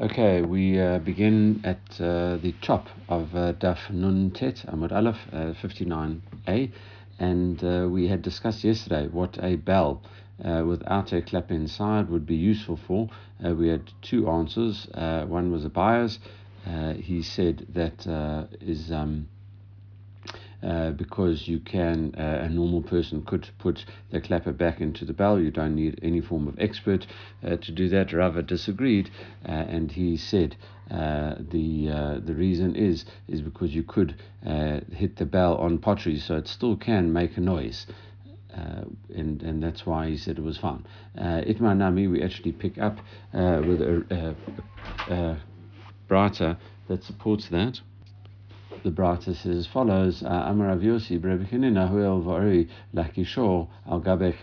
Okay, 0.00 0.40
we 0.40 0.80
uh, 0.80 1.00
begin 1.00 1.60
at 1.64 2.00
uh, 2.00 2.38
the 2.38 2.54
top 2.62 2.88
of 3.10 3.36
uh, 3.36 3.52
Daf 3.52 3.90
Nun 3.90 4.30
Tet 4.30 4.64
Amud 4.66 4.90
Aleph, 4.90 5.18
59a, 5.30 6.72
and 7.18 7.62
uh, 7.62 7.86
we 7.90 8.08
had 8.08 8.22
discussed 8.22 8.64
yesterday 8.64 9.06
what 9.08 9.38
a 9.44 9.56
bell 9.56 10.00
uh, 10.42 10.64
without 10.66 11.12
a 11.12 11.20
clap 11.20 11.50
inside 11.50 12.08
would 12.08 12.24
be 12.24 12.34
useful 12.34 12.78
for. 12.78 13.10
Uh, 13.44 13.54
we 13.54 13.68
had 13.68 13.92
two 14.00 14.30
answers. 14.30 14.88
one 14.94 15.52
was 15.52 15.66
Abaya's. 15.66 16.18
he 16.98 17.22
said 17.22 17.66
that 17.74 18.48
is. 18.62 18.90
Um, 18.90 19.28
uh, 20.62 20.90
because 20.90 21.48
you 21.48 21.58
can, 21.58 22.14
uh, 22.16 22.42
a 22.44 22.48
normal 22.48 22.82
person 22.82 23.22
could 23.24 23.48
put 23.58 23.84
the 24.10 24.20
clapper 24.20 24.52
back 24.52 24.80
into 24.80 25.04
the 25.04 25.12
bell. 25.12 25.40
You 25.40 25.50
don't 25.50 25.74
need 25.74 25.98
any 26.02 26.20
form 26.20 26.46
of 26.46 26.58
expert 26.58 27.06
uh, 27.44 27.56
to 27.56 27.72
do 27.72 27.88
that. 27.88 28.12
Rava 28.12 28.42
disagreed, 28.42 29.10
uh, 29.46 29.50
and 29.50 29.90
he 29.90 30.16
said 30.16 30.56
uh, 30.90 31.34
the 31.50 32.20
the 32.24 32.34
reason 32.34 32.76
is 32.76 33.04
is 33.28 33.40
because 33.40 33.74
you 33.74 33.82
could 33.82 34.14
hit 34.92 35.16
the 35.16 35.26
bell 35.26 35.56
on 35.56 35.78
pottery, 35.78 36.18
so 36.18 36.36
it 36.36 36.46
still 36.48 36.76
can 36.76 37.12
make 37.12 37.36
a 37.36 37.40
noise. 37.40 37.86
Uh, 38.54 38.84
and 39.14 39.42
and 39.42 39.62
that's 39.62 39.86
why 39.86 40.10
he 40.10 40.16
said 40.16 40.38
it 40.38 40.44
was 40.44 40.58
fine. 40.58 40.84
Uh, 41.16 41.40
Itmar 41.46 41.74
Nami, 41.76 42.06
we 42.06 42.22
actually 42.22 42.52
pick 42.52 42.76
up 42.76 42.98
uh, 43.32 43.62
with 43.66 43.80
a, 43.80 44.36
a, 45.08 45.14
a, 45.14 45.38
a 46.10 46.58
that 46.88 47.02
supports 47.02 47.48
that 47.48 47.80
the 48.82 48.90
Brata 48.90 49.34
says 49.34 49.56
as 49.58 49.66
follows: 49.66 50.24
uh, 50.24 50.46
Amar 50.46 50.68
Rav 50.68 50.80
Yossi, 50.80 51.20
Huel 51.20 52.22
Vari 52.22 52.68
Lakishor 52.92 53.68
Al 53.86 54.00
Gabe 54.00 54.34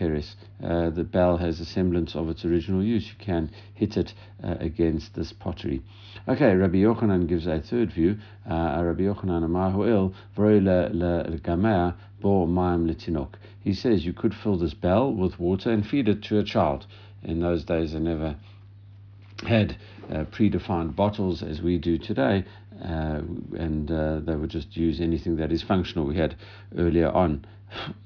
uh, 0.64 0.88
The 0.90 1.04
bell 1.04 1.36
has 1.36 1.60
a 1.60 1.66
semblance 1.66 2.16
of 2.16 2.28
its 2.30 2.44
original 2.44 2.82
use. 2.82 3.06
You 3.08 3.16
can 3.18 3.50
hit 3.74 3.98
it 3.98 4.14
uh, 4.42 4.56
against 4.58 5.14
this 5.14 5.32
pottery. 5.32 5.82
Okay, 6.26 6.54
Rabbi 6.54 6.78
Yochanan 6.78 7.26
gives 7.26 7.46
a 7.46 7.60
third 7.60 7.92
view. 7.92 8.16
Uh, 8.48 8.82
Rabbi 8.82 9.02
Yochanan 9.02 9.44
Amar 9.44 9.72
Huel 9.72 10.14
Vari 10.34 10.60
Gamea 10.60 11.94
Bo 12.20 12.46
Maim 12.46 12.86
Litinok. 12.86 13.34
He 13.62 13.74
says 13.74 14.06
you 14.06 14.14
could 14.14 14.34
fill 14.34 14.56
this 14.56 14.74
bell 14.74 15.12
with 15.12 15.38
water 15.38 15.70
and 15.70 15.86
feed 15.86 16.08
it 16.08 16.22
to 16.24 16.38
a 16.38 16.44
child. 16.44 16.86
In 17.22 17.40
those 17.40 17.64
days, 17.64 17.92
they 17.92 17.98
never 17.98 18.36
had 19.46 19.76
uh, 20.10 20.24
predefined 20.24 20.94
bottles 20.94 21.42
as 21.42 21.62
we 21.62 21.78
do 21.78 21.98
today, 21.98 22.44
uh, 22.82 23.20
and 23.56 23.90
uh, 23.90 24.20
they 24.20 24.34
would 24.34 24.50
just 24.50 24.76
use 24.76 25.00
anything 25.00 25.36
that 25.36 25.52
is 25.52 25.62
functional. 25.62 26.06
We 26.06 26.16
had 26.16 26.36
earlier 26.76 27.10
on, 27.10 27.44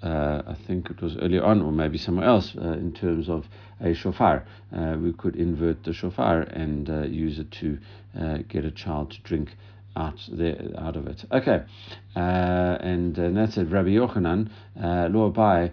uh, 0.03 0.43
I 0.47 0.55
think 0.67 0.91
it 0.91 1.01
was 1.01 1.17
earlier 1.17 1.45
on, 1.45 1.63
or 1.63 1.73
maybe 1.73 1.99
somewhere 1.99 2.27
else, 2.27 2.55
uh, 2.57 2.73
in 2.73 2.93
terms 2.93 3.29
of 3.29 3.47
a 3.81 3.95
shofar. 3.95 4.45
Uh, 4.75 4.97
we 5.01 5.13
could 5.13 5.37
invert 5.37 5.85
the 5.85 5.93
shofar 5.93 6.43
and 6.43 6.89
use 7.13 7.39
it 7.39 7.51
to 7.53 7.79
get 8.49 8.65
a 8.65 8.71
child 8.71 9.11
to 9.13 9.21
drink 9.23 9.57
out 9.97 10.21
there 10.33 10.71
out 10.79 10.97
of 10.97 11.07
it. 11.07 11.25
Okay, 11.31 11.63
uh, 12.17 12.19
and, 12.81 13.17
and 13.17 13.37
that's 13.37 13.57
it. 13.57 13.71
Rabbi 13.71 13.91
Yochanan 13.91 14.51
lo 15.13 15.31
bai 15.31 15.71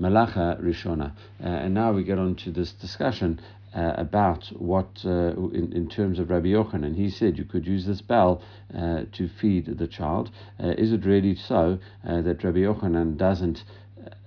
malacha 0.00 0.60
rishona. 0.62 1.12
And 1.40 1.74
now 1.74 1.92
we 1.92 2.04
get 2.04 2.18
on 2.18 2.36
to 2.36 2.50
this 2.52 2.72
discussion 2.72 3.40
uh, 3.76 3.92
about 3.98 4.46
what, 4.56 4.88
uh, 5.04 5.36
in, 5.52 5.70
in 5.74 5.88
terms 5.88 6.18
of 6.18 6.30
Rabbi 6.30 6.48
Yochanan, 6.48 6.96
he 6.96 7.10
said 7.10 7.36
you 7.36 7.44
could 7.44 7.66
use 7.66 7.84
this 7.84 8.00
bell 8.00 8.42
uh, 8.74 9.02
to 9.12 9.28
feed 9.28 9.66
the 9.78 9.86
child. 9.86 10.30
Uh, 10.58 10.68
is 10.78 10.92
it 10.92 11.04
really 11.04 11.36
so 11.36 11.78
uh, 12.08 12.22
that 12.22 12.42
Rabbi 12.42 12.60
Yochanan 12.60 13.18
doesn't 13.18 13.64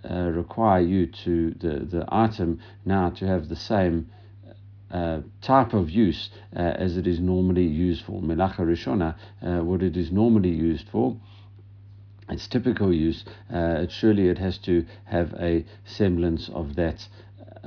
uh, 0.10 0.14
require 0.16 0.82
you 0.82 1.08
to, 1.08 1.56
the, 1.60 1.80
the 1.80 2.06
item 2.10 2.60
now 2.86 3.10
to 3.10 3.26
have 3.26 3.50
the 3.50 3.56
same 3.56 4.10
type 5.42 5.74
of 5.74 5.90
use 5.90 6.32
as 6.54 6.98
it 6.98 7.06
is 7.06 7.20
normally 7.20 7.66
used 7.66 8.04
for? 8.06 8.22
Melacha 8.22 8.60
Rishona, 8.60 9.16
what 9.64 9.82
it 9.82 9.98
is 9.98 10.12
normally 10.12 10.50
used 10.50 10.88
for 10.90 11.18
its 12.30 12.48
typical 12.48 12.94
use, 12.94 13.26
uh, 13.52 13.88
surely 13.88 14.28
it 14.28 14.38
has 14.38 14.58
to 14.60 14.86
have 15.06 15.34
a 15.40 15.66
semblance 15.86 16.50
of 16.50 16.76
that 16.76 17.08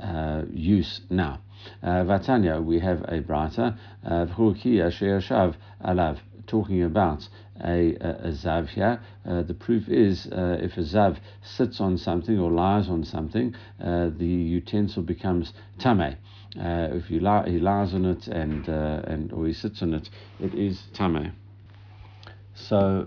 uh, 0.01 0.43
use 0.51 1.01
now. 1.09 1.39
Uh, 1.81 2.03
Vatanya, 2.03 2.63
we 2.63 2.79
have 2.79 3.01
a 3.03 3.21
brata, 3.21 3.77
uh, 4.05 4.25
Shav 4.25 5.55
Alav, 5.83 6.19
talking 6.47 6.83
about 6.83 7.27
a, 7.63 7.95
a, 7.95 8.09
a 8.27 8.31
zav 8.31 8.67
here. 8.69 8.99
Uh, 9.25 9.41
the 9.43 9.53
proof 9.53 9.87
is 9.87 10.27
uh, 10.27 10.57
if 10.59 10.77
a 10.77 10.81
zav 10.81 11.17
sits 11.41 11.79
on 11.79 11.97
something 11.97 12.39
or 12.39 12.51
lies 12.51 12.89
on 12.89 13.03
something, 13.03 13.55
uh, 13.81 14.09
the 14.17 14.25
utensil 14.25 15.03
becomes 15.03 15.53
tame. 15.79 16.17
Uh, 16.59 16.89
if 16.91 17.09
li- 17.19 17.51
he 17.51 17.59
lies 17.59 17.93
on 17.93 18.05
it 18.05 18.27
and 18.27 18.67
and 18.67 19.31
or 19.33 19.47
he 19.47 19.53
sits 19.53 19.81
on 19.81 19.93
it, 19.93 20.09
it 20.39 20.53
is 20.53 20.83
tame. 20.93 21.31
So 22.55 23.03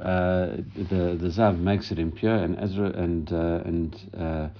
the 0.74 1.16
the 1.16 1.28
zav 1.28 1.58
makes 1.58 1.92
it 1.92 1.98
impure, 1.98 2.34
and 2.36 2.58
Ezra 2.58 2.90
and 2.90 3.30
and 3.30 4.50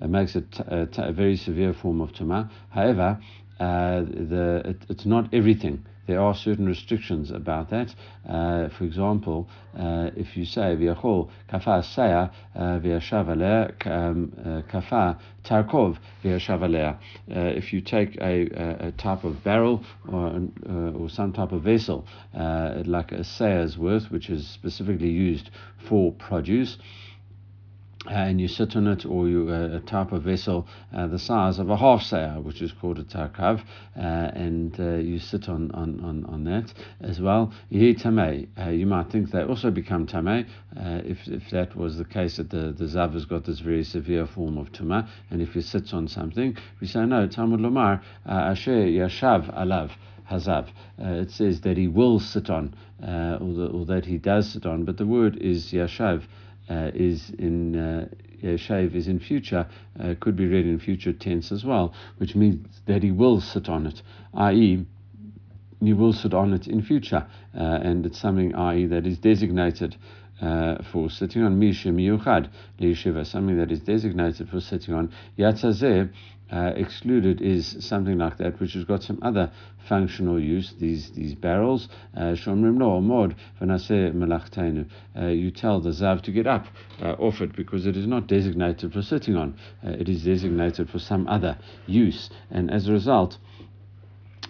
it 0.00 0.08
makes 0.08 0.36
it 0.36 0.58
a, 0.60 1.12
very 1.12 1.36
severe 1.36 1.72
form 1.72 2.00
of 2.00 2.12
tuma. 2.12 2.50
However, 2.70 3.18
uh, 3.58 4.00
the 4.02 4.62
it, 4.64 4.76
it's 4.88 5.06
not 5.06 5.32
everything. 5.32 5.84
There 6.06 6.20
are 6.20 6.34
certain 6.34 6.66
restrictions 6.66 7.32
about 7.32 7.70
that. 7.70 7.92
Uh, 8.28 8.68
for 8.68 8.84
example, 8.84 9.48
uh, 9.76 10.10
if 10.14 10.36
you 10.36 10.44
say 10.44 10.76
v'yachol 10.76 11.30
kafa 11.50 11.82
saya 11.82 12.30
uh, 12.54 12.78
v'yashav 12.78 13.28
um, 13.86 14.32
uh, 14.38 14.62
kafa 14.70 15.18
tarkov 15.42 15.98
v'yashav 16.22 16.98
If 17.28 17.72
you 17.72 17.80
take 17.80 18.16
a, 18.20 18.86
a, 18.86 18.92
type 18.92 19.24
of 19.24 19.42
barrel 19.42 19.82
or 20.06 20.42
or 20.68 21.08
some 21.08 21.32
type 21.32 21.52
of 21.52 21.62
vessel 21.62 22.06
like 22.34 23.10
a 23.12 23.24
seah's 23.24 23.76
worth, 23.76 24.10
which 24.10 24.30
is 24.30 24.46
specifically 24.46 25.10
used 25.10 25.50
for 25.88 26.12
produce 26.12 26.78
and 28.08 28.40
you 28.40 28.48
sit 28.48 28.76
on 28.76 28.86
it, 28.86 29.04
or 29.04 29.28
you 29.28 29.48
uh, 29.50 29.76
a 29.76 29.80
type 29.80 30.12
of 30.12 30.22
vessel 30.22 30.66
uh, 30.94 31.06
the 31.06 31.18
size 31.18 31.58
of 31.58 31.70
a 31.70 31.76
half 31.76 32.00
seah, 32.00 32.42
which 32.42 32.62
is 32.62 32.72
called 32.72 32.98
a 32.98 33.04
tarkav, 33.04 33.60
uh, 33.96 34.00
and 34.00 34.78
uh, 34.78 34.94
you 34.94 35.18
sit 35.18 35.48
on, 35.48 35.70
on, 35.72 36.00
on, 36.00 36.24
on 36.26 36.44
that 36.44 36.72
as 37.00 37.20
well. 37.20 37.52
tamei. 37.72 38.48
Uh, 38.58 38.70
you 38.70 38.86
might 38.86 39.10
think 39.10 39.30
they 39.30 39.42
also 39.42 39.70
become 39.70 40.06
tamei 40.06 40.46
uh, 40.76 41.02
if 41.04 41.26
if 41.26 41.50
that 41.50 41.74
was 41.76 41.98
the 41.98 42.04
case 42.04 42.36
that 42.36 42.50
the 42.50 42.72
the 42.72 42.84
zav 42.84 43.12
has 43.12 43.24
got 43.24 43.44
this 43.44 43.60
very 43.60 43.84
severe 43.84 44.26
form 44.26 44.58
of 44.58 44.70
tuma, 44.72 45.08
and 45.30 45.42
if 45.42 45.54
he 45.54 45.60
sits 45.60 45.92
on 45.92 46.08
something, 46.08 46.56
we 46.80 46.86
say 46.86 47.04
no. 47.04 47.26
Talmud 47.26 47.60
lomar 47.60 48.02
asher 48.26 48.70
yashav 48.72 49.52
alav 49.54 49.90
hazav. 50.30 50.68
it 50.98 51.30
says 51.30 51.60
that 51.62 51.76
he 51.76 51.88
will 51.88 52.18
sit 52.18 52.50
on, 52.50 52.74
or, 53.00 53.52
the, 53.54 53.70
or 53.72 53.86
that 53.86 54.04
he 54.04 54.18
does 54.18 54.52
sit 54.52 54.66
on, 54.66 54.84
but 54.84 54.96
the 54.96 55.06
word 55.06 55.36
is 55.36 55.72
yashav 55.72 56.22
uh, 56.22 56.26
is 56.68 57.30
in 57.38 57.76
uh, 57.76 58.56
shave 58.56 58.94
is 58.94 59.08
in 59.08 59.18
future, 59.18 59.66
uh, 60.00 60.14
could 60.20 60.36
be 60.36 60.46
read 60.46 60.66
in 60.66 60.78
future 60.78 61.12
tense 61.12 61.50
as 61.50 61.64
well, 61.64 61.92
which 62.18 62.34
means 62.34 62.66
that 62.86 63.02
he 63.02 63.10
will 63.10 63.40
sit 63.40 63.68
on 63.68 63.86
it, 63.86 64.02
i.e., 64.34 64.84
he 65.80 65.92
will 65.92 66.12
sit 66.12 66.32
on 66.32 66.52
it 66.54 66.66
in 66.66 66.82
future, 66.82 67.26
uh, 67.56 67.60
and 67.82 68.06
it's 68.06 68.20
something, 68.20 68.54
i.e., 68.54 68.86
that 68.86 69.06
is 69.06 69.18
designated 69.18 69.96
uh, 70.40 70.82
for 70.92 71.10
sitting 71.10 71.42
on 71.42 71.58
Misha 71.58 71.88
Miyuchad 71.88 72.50
Liyeshiva, 72.80 73.26
something 73.26 73.56
that 73.58 73.70
is 73.72 73.80
designated 73.80 74.48
for 74.48 74.60
sitting 74.60 74.94
on. 74.94 75.12
Yatzazeh 75.38 76.10
uh, 76.50 76.72
excluded 76.76 77.40
is 77.40 77.76
something 77.80 78.18
like 78.18 78.38
that, 78.38 78.60
which 78.60 78.74
has 78.74 78.84
got 78.84 79.02
some 79.02 79.18
other 79.22 79.50
functional 79.88 80.38
use. 80.40 80.74
These 80.78 81.10
these 81.10 81.34
barrels, 81.34 81.88
uh. 82.16 82.36
Uh, 85.16 85.26
you 85.26 85.50
tell 85.50 85.80
the 85.80 85.90
zav 85.90 86.22
to 86.22 86.30
get 86.30 86.46
up 86.46 86.66
uh, 87.02 87.12
off 87.12 87.40
it 87.40 87.56
because 87.56 87.86
it 87.86 87.96
is 87.96 88.06
not 88.06 88.26
designated 88.26 88.92
for 88.92 89.02
sitting 89.02 89.36
on. 89.36 89.56
Uh, 89.84 89.90
it 89.90 90.08
is 90.08 90.24
designated 90.24 90.88
for 90.88 90.98
some 90.98 91.26
other 91.28 91.58
use, 91.86 92.30
and 92.50 92.70
as 92.70 92.88
a 92.88 92.92
result 92.92 93.38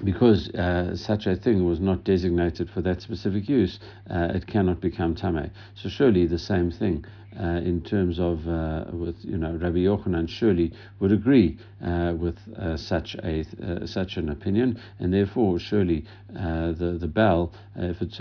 because 0.04 0.48
uh, 0.50 0.94
such 0.96 1.26
a 1.26 1.37
thing 1.37 1.66
was 1.66 1.81
not 1.81 2.04
designated 2.04 2.70
for 2.70 2.82
that 2.82 3.00
specific 3.00 3.48
use, 3.48 3.78
uh, 4.10 4.28
it 4.34 4.46
cannot 4.46 4.81
become 4.81 5.14
tame. 5.14 5.50
So 5.75 5.88
surely 5.88 6.26
the 6.26 6.38
same 6.38 6.70
thing 6.70 7.04
uh, 7.38 7.60
in 7.64 7.82
terms 7.82 8.19
of 8.19 8.48
uh, 8.48 8.84
with 8.93 9.16
you 9.22 9.37
know 9.37 9.52
Rabbi 9.52 9.78
Yochanan 9.78 10.28
surely 10.28 10.72
would 11.00 11.12
agree 11.12 11.58
uh, 11.84 12.14
with 12.16 12.38
uh, 12.56 12.76
such 12.76 13.14
a 13.16 13.44
such 13.87 14.16
an 14.16 14.31
opinion, 14.31 14.81
and 14.98 15.12
therefore 15.12 15.58
surely 15.58 16.04
the 16.31 16.96
the 16.99 17.06
bell, 17.06 17.52
if 17.76 18.00
it's 18.00 18.20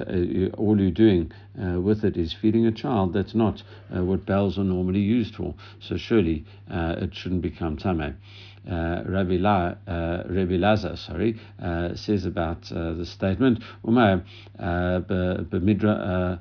all 0.57 0.79
you're 0.79 0.91
doing 0.91 1.31
with 1.55 2.03
it 2.03 2.17
is 2.17 2.33
feeding 2.33 2.65
a 2.65 2.71
child, 2.71 3.13
that's 3.13 3.35
not 3.35 3.63
what 3.89 4.25
bells 4.25 4.57
are 4.57 4.63
normally 4.63 4.99
used 4.99 5.35
for. 5.35 5.53
So 5.79 5.97
surely 5.97 6.45
it 6.69 7.15
shouldn't 7.15 7.41
become 7.41 7.77
tame 7.77 8.17
uh, 8.69 9.03
Rabbi, 9.05 9.37
La, 9.37 9.75
uh, 9.87 10.23
Rabbi 10.27 10.57
Lazar, 10.57 10.95
sorry, 10.95 11.39
uh, 11.61 11.95
says 11.95 12.25
about 12.25 12.71
uh, 12.71 12.93
the 12.93 13.05
statement, 13.05 13.63
Umar, 13.87 14.23
b'midra, 14.59 16.39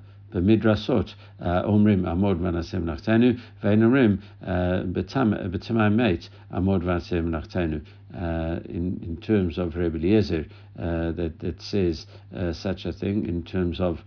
meit 5.91 6.29
amod 6.53 6.83
vanasem 6.83 7.31
nachtenu. 7.31 7.85
In 8.69 9.19
terms 9.21 9.59
of 9.59 9.77
Rebbe 9.77 9.97
Eliezer, 9.97 10.47
uh, 10.79 11.13
that 11.13 11.39
that 11.41 11.63
says 11.63 12.07
uh, 12.35 12.53
such 12.53 12.85
a 12.87 12.93
thing 12.93 13.27
in 13.27 13.43
terms 13.43 13.81
of 13.81 14.05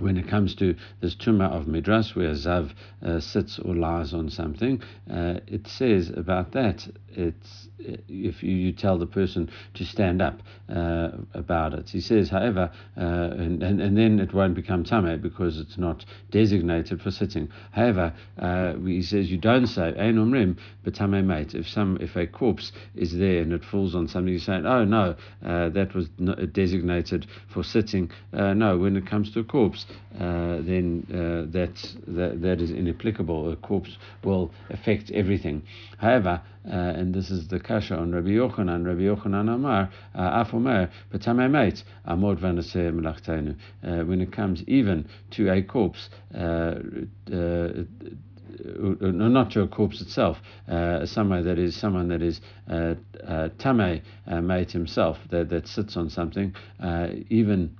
when 0.00 0.16
it 0.16 0.28
comes 0.28 0.54
to 0.56 0.74
this 1.00 1.14
tumah 1.14 1.50
of 1.50 1.66
midras, 1.66 2.14
where 2.14 2.32
Zav 2.32 2.72
uh, 3.02 3.20
sits 3.20 3.58
or 3.58 3.74
lies 3.74 4.14
on 4.14 4.30
something, 4.30 4.80
uh, 5.10 5.40
it 5.46 5.66
says 5.66 6.10
about 6.10 6.52
that. 6.52 6.86
It's 7.10 7.67
if 7.78 8.42
you, 8.42 8.54
you 8.54 8.72
tell 8.72 8.98
the 8.98 9.06
person 9.06 9.50
to 9.74 9.84
stand 9.84 10.20
up 10.20 10.42
uh, 10.68 11.10
about 11.34 11.74
it. 11.74 11.88
He 11.88 12.00
says, 12.00 12.28
however, 12.28 12.70
uh, 12.96 13.00
and, 13.00 13.62
and, 13.62 13.80
and 13.80 13.96
then 13.96 14.18
it 14.18 14.34
won't 14.34 14.54
become 14.54 14.84
tame 14.84 15.20
because 15.20 15.58
it's 15.58 15.78
not 15.78 16.04
designated 16.30 17.00
for 17.00 17.10
sitting. 17.10 17.48
However, 17.72 18.12
uh, 18.38 18.74
he 18.74 19.02
says 19.02 19.30
you 19.30 19.38
don't 19.38 19.66
say 19.66 19.94
ein 19.96 20.16
umrim 20.16 20.58
but 20.84 20.94
tame 20.94 21.26
mate. 21.26 21.54
If 21.54 21.68
some 21.68 21.98
if 22.00 22.16
a 22.16 22.26
corpse 22.26 22.72
is 22.94 23.16
there 23.16 23.42
and 23.42 23.52
it 23.52 23.64
falls 23.64 23.94
on 23.94 24.08
something, 24.08 24.32
you 24.32 24.38
say, 24.38 24.54
oh 24.54 24.84
no, 24.84 25.14
uh, 25.44 25.68
that 25.70 25.94
was 25.94 26.08
designated 26.52 27.26
for 27.52 27.62
sitting. 27.62 28.10
Uh, 28.32 28.54
no, 28.54 28.76
when 28.76 28.96
it 28.96 29.06
comes 29.06 29.30
to 29.32 29.40
a 29.40 29.44
corpse, 29.44 29.86
uh, 30.16 30.58
then 30.60 31.06
that, 31.52 31.74
that 32.06 32.42
that 32.42 32.60
is 32.60 32.70
inapplicable. 32.70 33.52
A 33.52 33.56
corpse 33.56 33.96
will 34.24 34.52
affect 34.70 35.10
everything. 35.10 35.62
However, 35.98 36.42
uh, 36.68 36.98
and 36.98 37.14
this 37.14 37.30
is 37.30 37.48
the 37.48 37.58
kasha 37.58 37.96
on 37.96 38.12
Rabbi 38.12 38.28
Yochanan. 38.28 38.86
Rabbi 38.86 39.02
Yochanan 39.02 39.54
Amar, 39.54 39.90
uh, 40.14 40.42
Af 40.44 40.52
Omer, 40.52 40.90
Meit, 41.12 41.82
Amod 42.06 42.38
Vanaseh 42.40 42.92
Melachtenu. 42.92 43.56
Uh, 43.82 44.04
when 44.04 44.20
it 44.20 44.32
comes 44.32 44.62
even 44.66 45.08
to 45.30 45.50
a 45.50 45.62
corpse, 45.62 46.08
uh, 46.34 46.74
uh, 47.32 47.84
not 49.00 49.50
to 49.52 49.62
a 49.62 49.68
corpse 49.68 50.00
itself, 50.00 50.38
uh, 50.68 51.06
someone 51.06 51.44
that 51.44 51.58
is 51.58 51.76
someone 51.76 52.08
that 52.08 52.22
is 52.22 52.40
uh, 52.70 52.94
uh, 53.26 53.48
tame 53.58 54.02
uh, 54.26 54.64
himself 54.70 55.18
that, 55.30 55.48
that 55.48 55.66
sits 55.68 55.96
on 55.96 56.10
something, 56.10 56.54
even 57.30 57.76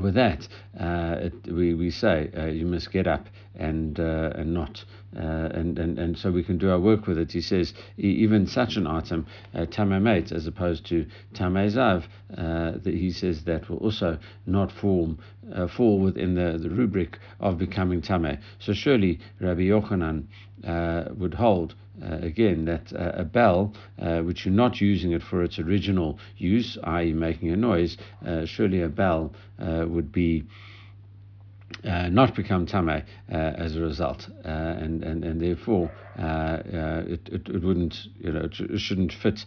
with 0.00 0.14
that, 0.14 0.46
it, 0.74 1.32
we, 1.52 1.74
we 1.74 1.90
say 1.90 2.30
you 2.54 2.64
must 2.64 2.92
get 2.92 3.06
up 3.06 3.26
and 3.56 3.98
and 3.98 4.54
not 4.54 4.84
uh, 5.16 5.20
and, 5.20 5.78
and 5.78 5.98
and 5.98 6.18
so 6.18 6.30
we 6.30 6.42
can 6.42 6.58
do 6.58 6.70
our 6.70 6.78
work 6.78 7.06
with 7.06 7.18
it. 7.18 7.32
He 7.32 7.40
says 7.40 7.74
even 7.98 8.46
such 8.46 8.76
an 8.76 8.86
item, 8.86 9.26
uh, 9.54 9.66
tamamet, 9.66 10.32
as 10.32 10.46
opposed 10.46 10.86
to 10.86 11.06
tamezav, 11.34 12.04
uh, 12.36 12.72
that 12.82 12.94
he 12.94 13.10
says 13.10 13.44
that 13.44 13.68
will 13.68 13.78
also 13.78 14.18
not 14.46 14.70
form 14.70 15.18
uh, 15.54 15.66
fall 15.66 15.98
within 15.98 16.34
the, 16.34 16.58
the 16.58 16.70
rubric 16.70 17.18
of 17.40 17.58
becoming 17.58 18.02
tame. 18.02 18.38
So 18.58 18.72
surely 18.72 19.20
Rabbi 19.40 19.62
Yochanan 19.62 20.24
uh, 20.64 21.04
would 21.16 21.34
hold 21.34 21.74
uh, 22.02 22.16
again 22.22 22.64
that 22.64 22.92
uh, 22.92 23.12
a 23.14 23.24
bell, 23.24 23.72
uh, 24.00 24.20
which 24.20 24.44
you're 24.44 24.54
not 24.54 24.80
using 24.80 25.12
it 25.12 25.22
for 25.22 25.42
its 25.42 25.58
original 25.58 26.18
use, 26.36 26.78
i.e., 26.84 27.12
making 27.12 27.50
a 27.50 27.56
noise, 27.56 27.96
uh, 28.26 28.44
surely 28.46 28.82
a 28.82 28.88
bell 28.88 29.32
uh, 29.58 29.84
would 29.86 30.12
be. 30.12 30.44
Uh, 31.82 32.10
not 32.10 32.34
become 32.34 32.66
tame 32.66 32.90
uh, 32.90 33.02
as 33.30 33.74
a 33.74 33.80
result, 33.80 34.28
uh, 34.44 34.48
and, 34.48 35.02
and 35.02 35.24
and 35.24 35.40
therefore 35.40 35.90
uh, 36.18 36.58
it, 37.06 37.26
it, 37.32 37.48
it 37.48 37.64
wouldn't 37.64 38.06
you 38.18 38.30
know 38.30 38.46
it 38.50 38.78
shouldn't 38.78 39.12
fit 39.12 39.46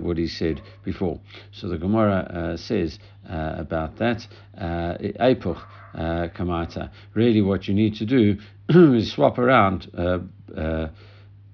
what 0.00 0.16
he 0.16 0.26
said 0.26 0.62
before. 0.82 1.20
So 1.52 1.68
the 1.68 1.76
Gemara 1.76 2.56
says 2.56 2.98
about 3.28 3.98
that 3.98 4.26
epuch 4.54 5.60
kamata. 5.94 6.90
Really, 7.12 7.42
what 7.42 7.68
you 7.68 7.74
need 7.74 7.96
to 7.96 8.06
do 8.06 8.38
is 8.70 9.12
swap 9.12 9.36
around 9.36 9.90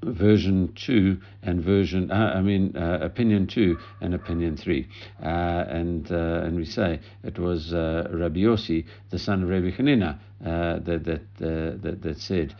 version 0.02 0.72
2 0.74 1.20
and 1.42 1.62
version 1.62 2.10
uh, 2.10 2.32
I 2.34 2.40
mean 2.40 2.76
uh, 2.76 2.98
opinion 3.02 3.46
2 3.46 3.78
and 4.00 4.14
opinion 4.14 4.56
3 4.56 4.86
uh, 5.22 5.26
and 5.26 6.10
uh, 6.10 6.42
and 6.44 6.56
we 6.56 6.64
say 6.64 7.00
it 7.22 7.38
was 7.38 7.72
uh, 7.72 8.08
Rabbi 8.10 8.40
Yossi 8.40 8.86
the 9.10 9.18
son 9.18 9.42
of 9.42 9.48
Rabbi 9.48 9.70
Hanina 9.70 10.18
uh, 10.44 10.78
that 10.80 11.04
that, 11.04 11.82
that 11.82 12.02
that 12.02 12.18
said 12.20 12.54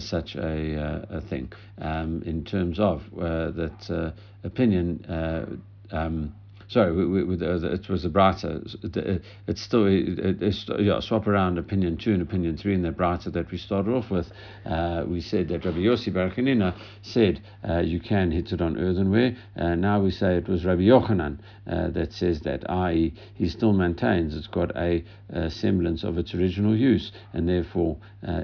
such 0.00 0.36
a, 0.36 1.06
a 1.10 1.20
thing. 1.22 1.52
Um, 1.78 2.22
in 2.24 2.44
terms 2.44 2.78
of 2.78 3.02
that 3.16 4.14
opinion 4.44 5.60
um, 5.90 6.34
sorry, 6.68 7.24
with, 7.24 7.42
uh, 7.42 7.72
it 7.72 7.88
was 7.88 8.04
a 8.04 8.08
brata. 8.08 8.60
Uh, 8.84 9.18
it's 9.46 9.62
still 9.62 9.86
it, 9.86 10.42
it's, 10.42 10.68
yeah, 10.78 11.00
swap 11.00 11.26
around 11.26 11.58
opinion 11.58 11.96
two 11.96 12.12
and 12.12 12.22
opinion 12.22 12.56
three 12.56 12.74
in 12.74 12.82
the 12.82 12.90
brata 12.90 13.30
that 13.32 13.50
we 13.50 13.58
started 13.58 13.92
off 13.92 14.10
with. 14.10 14.26
Uh, 14.64 15.04
we 15.06 15.20
said 15.20 15.48
that 15.48 15.64
Rabbi 15.64 15.78
Yossi 15.78 16.12
Barakhanina 16.12 16.74
said 17.02 17.42
uh, 17.68 17.78
you 17.78 18.00
can 18.00 18.30
hit 18.30 18.52
it 18.52 18.60
on 18.60 18.76
earthenware. 18.78 19.36
Uh, 19.56 19.74
now 19.74 20.00
we 20.00 20.10
say 20.10 20.36
it 20.36 20.48
was 20.48 20.64
Rabbi 20.64 20.82
Yochanan 20.82 21.38
uh, 21.66 21.88
that 21.90 22.12
says 22.12 22.40
that, 22.40 22.68
i.e., 22.70 23.14
he 23.34 23.48
still 23.48 23.72
maintains 23.72 24.36
it's 24.36 24.46
got 24.46 24.76
a, 24.76 25.04
a, 25.30 25.50
semblance 25.50 26.04
of 26.04 26.18
its 26.18 26.34
original 26.34 26.76
use 26.76 27.12
and 27.32 27.48
therefore 27.48 27.96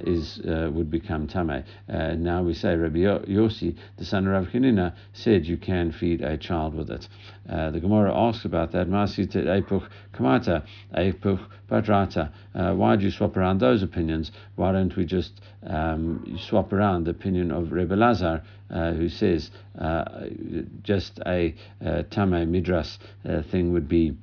is 0.04 0.40
would 0.44 0.90
become 0.90 1.26
tame. 1.26 1.64
now 1.88 2.42
we 2.42 2.54
say 2.54 2.76
Rabbi 2.76 2.98
Yossi, 2.98 3.76
the 3.98 4.04
son 4.04 4.26
of 4.26 4.32
Rabbi 4.32 4.50
Hanina, 4.50 4.94
said 5.12 5.44
you 5.44 5.56
can 5.56 5.92
feed 5.92 6.20
a 6.20 6.36
child 6.36 6.74
with 6.74 6.90
it. 6.90 7.08
the 7.46 7.80
Gemara 7.80 8.11
asks 8.12 8.44
about 8.44 8.72
that. 8.72 8.88
Masita 8.88 9.36
Epuch 9.36 9.88
Kamata, 10.12 10.64
Epuch 10.94 11.40
Badrata. 11.70 12.32
Uh, 12.54 12.74
why 12.74 12.96
do 12.96 13.04
you 13.04 13.10
swap 13.10 13.36
around 13.36 13.60
those 13.60 13.82
opinions? 13.82 14.30
Why 14.56 14.72
don't 14.72 14.94
we 14.96 15.04
just 15.04 15.40
um, 15.66 16.38
swap 16.48 16.72
around 16.72 17.04
the 17.04 17.10
opinion 17.10 17.50
of 17.50 17.72
Rebbe 17.72 17.94
Lazar, 17.94 18.42
uh, 18.70 18.92
who 18.92 19.08
says 19.08 19.50
uh, 19.78 20.04
just 20.82 21.18
a 21.26 21.54
uh, 21.84 22.02
Tame 22.10 22.50
Midras 22.52 22.98
uh, 23.28 23.42
thing 23.42 23.72
would 23.72 23.88
be. 23.88 24.16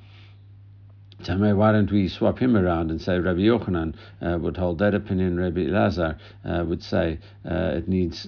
Tame, 1.24 1.58
why 1.58 1.74
don't 1.74 1.92
we 1.92 2.08
swap 2.08 2.40
him 2.40 2.56
around 2.56 2.92
and 2.92 3.02
say 3.02 3.20
Rabbi 3.20 3.42
Yochanan 3.42 3.96
uh, 4.22 4.38
would 4.40 4.56
hold 4.56 4.80
that 4.80 4.96
opinion, 4.96 5.38
Rabbi 5.38 5.64
Lazar 5.64 6.18
uh, 6.46 6.64
would 6.66 6.82
say 6.82 7.20
uh, 7.46 7.74
it 7.76 7.90
needs 7.90 8.26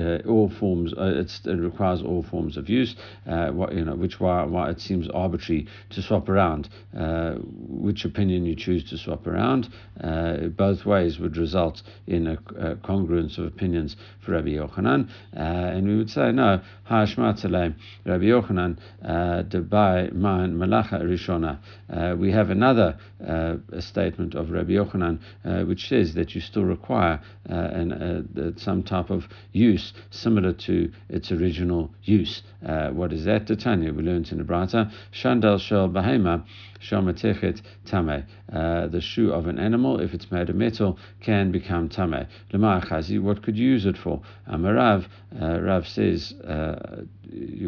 uh, 0.00 0.18
all 0.28 0.48
forms. 0.48 0.92
Uh, 0.92 1.24
it 1.44 1.58
requires 1.58 2.02
all 2.02 2.22
forms 2.22 2.56
of 2.56 2.68
use. 2.68 2.94
Uh, 3.26 3.48
what, 3.48 3.74
you 3.74 3.84
know, 3.84 3.94
which 3.94 4.20
why 4.20 4.44
why 4.44 4.70
it 4.70 4.80
seems 4.80 5.08
arbitrary 5.08 5.66
to 5.90 6.02
swap 6.02 6.28
around. 6.28 6.68
Uh, 6.96 7.34
which 7.68 8.04
opinion 8.04 8.44
you 8.44 8.54
choose 8.54 8.88
to 8.88 8.96
swap 8.96 9.26
around, 9.26 9.68
uh, 10.02 10.36
both 10.48 10.84
ways 10.86 11.18
would 11.18 11.36
result 11.36 11.82
in 12.06 12.26
a, 12.26 12.32
a, 12.58 12.76
congruence 12.76 13.38
of 13.38 13.44
opinions 13.44 13.96
for 14.20 14.32
Rabbi 14.32 14.50
Yochanan. 14.50 15.08
Uh, 15.34 15.40
and 15.40 15.88
we 15.88 15.96
would 15.96 16.10
say 16.10 16.30
no. 16.32 16.60
Hashmatzalei 16.90 17.74
Rabbi 18.04 18.24
Yochanan 18.24 18.78
debai 19.02 20.12
man 20.12 20.56
malacha 20.56 21.02
rishona. 21.02 21.58
We 22.18 22.30
have 22.32 22.50
another 22.50 22.98
statement 23.80 24.34
of 24.34 24.50
Rabbi 24.50 24.72
Yochanan 24.72 25.66
which 25.66 25.88
says 25.88 26.14
that 26.14 26.34
you 26.34 26.40
still 26.40 26.64
require 26.64 27.20
an, 27.46 28.54
some 28.58 28.82
type 28.82 29.10
of 29.10 29.26
use 29.56 29.92
similar 30.10 30.52
to 30.52 30.92
its 31.08 31.32
original 31.32 31.90
use. 32.02 32.42
Uh, 32.64 32.90
what 32.90 33.12
is 33.12 33.24
that? 33.24 33.46
Tanya, 33.58 33.92
we 33.92 34.02
learned 34.02 34.30
in 34.30 34.38
the 34.38 34.44
Brata, 34.44 34.92
Shandal 35.12 35.58
Shel 35.58 35.88
Bahema, 35.88 36.44
Shomatechet 36.80 37.62
Tame. 37.84 38.24
Uh, 38.52 38.86
the 38.86 39.00
shoe 39.00 39.32
of 39.32 39.46
an 39.46 39.58
animal, 39.58 40.00
if 40.00 40.14
it's 40.14 40.30
made 40.30 40.50
of 40.50 40.56
metal, 40.56 40.98
can 41.20 41.50
become 41.50 41.88
Tame. 41.88 42.26
Lemar 42.52 42.84
Chazi, 42.86 43.20
what 43.20 43.42
could 43.42 43.56
you 43.56 43.66
use 43.66 43.86
it 43.86 43.96
for? 43.96 44.20
Amarav, 44.50 45.06
uh, 45.40 45.60
Rav 45.60 45.86
says, 45.88 46.32
uh, 46.44 47.04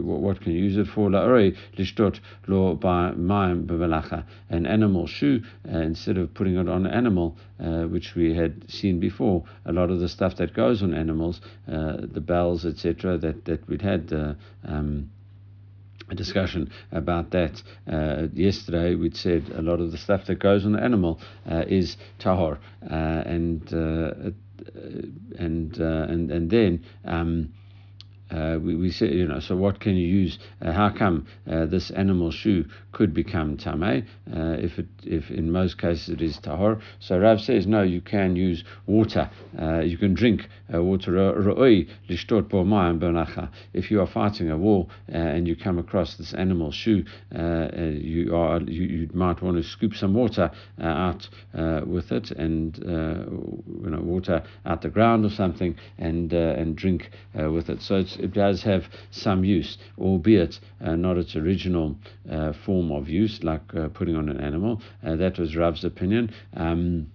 what 0.01 0.41
can 0.41 0.53
you 0.53 0.63
use 0.63 0.77
it 0.77 0.87
for? 0.87 1.09
La'ori 1.11 1.57
lishtot 1.77 2.21
lo 2.47 2.77
ba'mayim 2.77 3.67
b'melacha. 3.67 4.25
An 4.51 4.67
animal 4.67 5.07
shoe, 5.07 5.43
uh, 5.73 5.79
instead 5.79 6.17
of 6.17 6.33
putting 6.35 6.57
it 6.57 6.69
on 6.69 6.87
an 6.87 6.93
animal, 6.93 7.37
uh, 7.61 7.83
which 7.83 8.15
we 8.15 8.35
had 8.35 8.71
seen 8.71 9.01
before, 9.01 9.45
a 9.65 9.73
lot 9.73 9.91
of 9.91 10.01
the 10.01 10.09
stuff 10.09 10.37
that 10.37 10.55
goes 10.55 10.83
on 10.83 10.95
animals, 10.95 11.41
uh, 11.71 11.78
the 12.13 12.21
bells, 12.21 12.65
etc., 12.65 13.19
that, 13.19 13.45
that 13.45 13.69
we'd 13.69 13.83
had. 13.83 14.13
Uh, 14.13 14.35
um, 14.65 15.11
a 16.11 16.15
discussion 16.15 16.71
about 16.91 17.33
that 17.33 17.63
uh, 17.91 18.29
yesterday. 18.33 18.95
We'd 18.95 19.17
said 19.17 19.51
a 19.55 19.61
lot 19.61 19.81
of 19.81 19.93
the 19.93 19.99
stuff 19.99 20.25
that 20.27 20.37
goes 20.37 20.65
on 20.65 20.73
the 20.73 20.83
animal 20.83 21.21
uh, 21.51 21.65
is 21.69 21.99
tahor, 22.19 22.59
uh, 22.91 22.95
and 22.95 23.63
uh, 23.73 24.31
and 25.39 25.77
and 25.77 26.31
and 26.31 26.51
then. 26.51 26.85
Um, 27.05 27.53
uh, 28.31 28.59
we, 28.61 28.77
we 28.77 28.91
say, 28.91 29.07
you 29.07 29.27
know, 29.27 29.41
so 29.41 29.57
what 29.57 29.81
can 29.81 29.97
you 29.97 30.07
use? 30.07 30.39
Uh, 30.61 30.73
how 30.73 30.91
come 30.91 31.27
uh, 31.51 31.65
this 31.67 31.91
animal 31.91 32.31
shoe 32.31 32.65
could 32.93 33.15
become 33.15 33.57
tame 33.57 33.83
uh, 33.83 34.57
if 34.59 34.79
it, 34.79 34.87
if 35.03 35.31
in 35.31 35.51
most 35.51 35.79
cases 35.79 36.09
it 36.09 36.21
is 36.21 36.39
tahor? 36.39 36.81
So 37.01 37.19
Rav 37.19 37.41
says 37.41 37.67
no, 37.67 37.83
you 37.83 38.01
can 38.01 38.37
use 38.37 38.65
water. 38.87 39.31
Uh, 39.59 39.81
you 39.81 39.97
can 39.97 40.15
drink 40.15 40.49
uh, 40.73 40.83
water. 40.83 41.09
If 43.73 43.91
you 43.91 44.01
are 44.01 44.07
fighting 44.07 44.51
a 44.51 44.57
war 44.57 44.87
and 45.09 45.49
you 45.49 45.57
come 45.57 45.79
across 45.79 46.17
this 46.17 46.35
animal 46.35 46.71
shoe, 46.71 47.05
you 47.33 48.37
are 48.37 48.61
you, 48.61 48.83
you, 48.83 49.11
might 49.15 49.43
want 49.43 49.57
to 49.57 49.63
scoop 49.63 49.95
some 49.95 50.15
water 50.15 50.51
out 50.81 51.29
with 51.87 52.13
it 52.13 52.31
and 52.33 52.77
you 52.79 53.91
know 53.91 54.01
water 54.01 54.43
out 54.67 54.83
the 54.83 54.89
ground 54.89 55.25
or 55.25 55.31
something 55.31 55.77
and 55.99 56.33
and 56.33 56.77
drink 56.77 57.11
with 57.35 57.71
it. 57.71 57.81
So 57.83 57.97
it's 57.97 58.18
it 58.19 58.33
does 58.33 58.63
have 58.63 58.85
some 59.11 59.45
use, 59.45 59.79
albeit 59.99 60.59
uh, 60.81 60.97
not 60.97 61.17
its 61.17 61.37
original 61.37 61.97
uh, 62.31 62.53
form 62.53 62.91
of 62.93 63.09
use, 63.09 63.43
like 63.43 63.75
uh, 63.75 63.89
putting 63.89 64.17
on 64.17 64.29
an 64.29 64.41
animal. 64.41 64.81
Uh, 65.05 65.17
that 65.17 65.39
was 65.39 65.57
Rav's 65.57 65.85
opinion. 65.85 66.31
Um, 66.55 67.11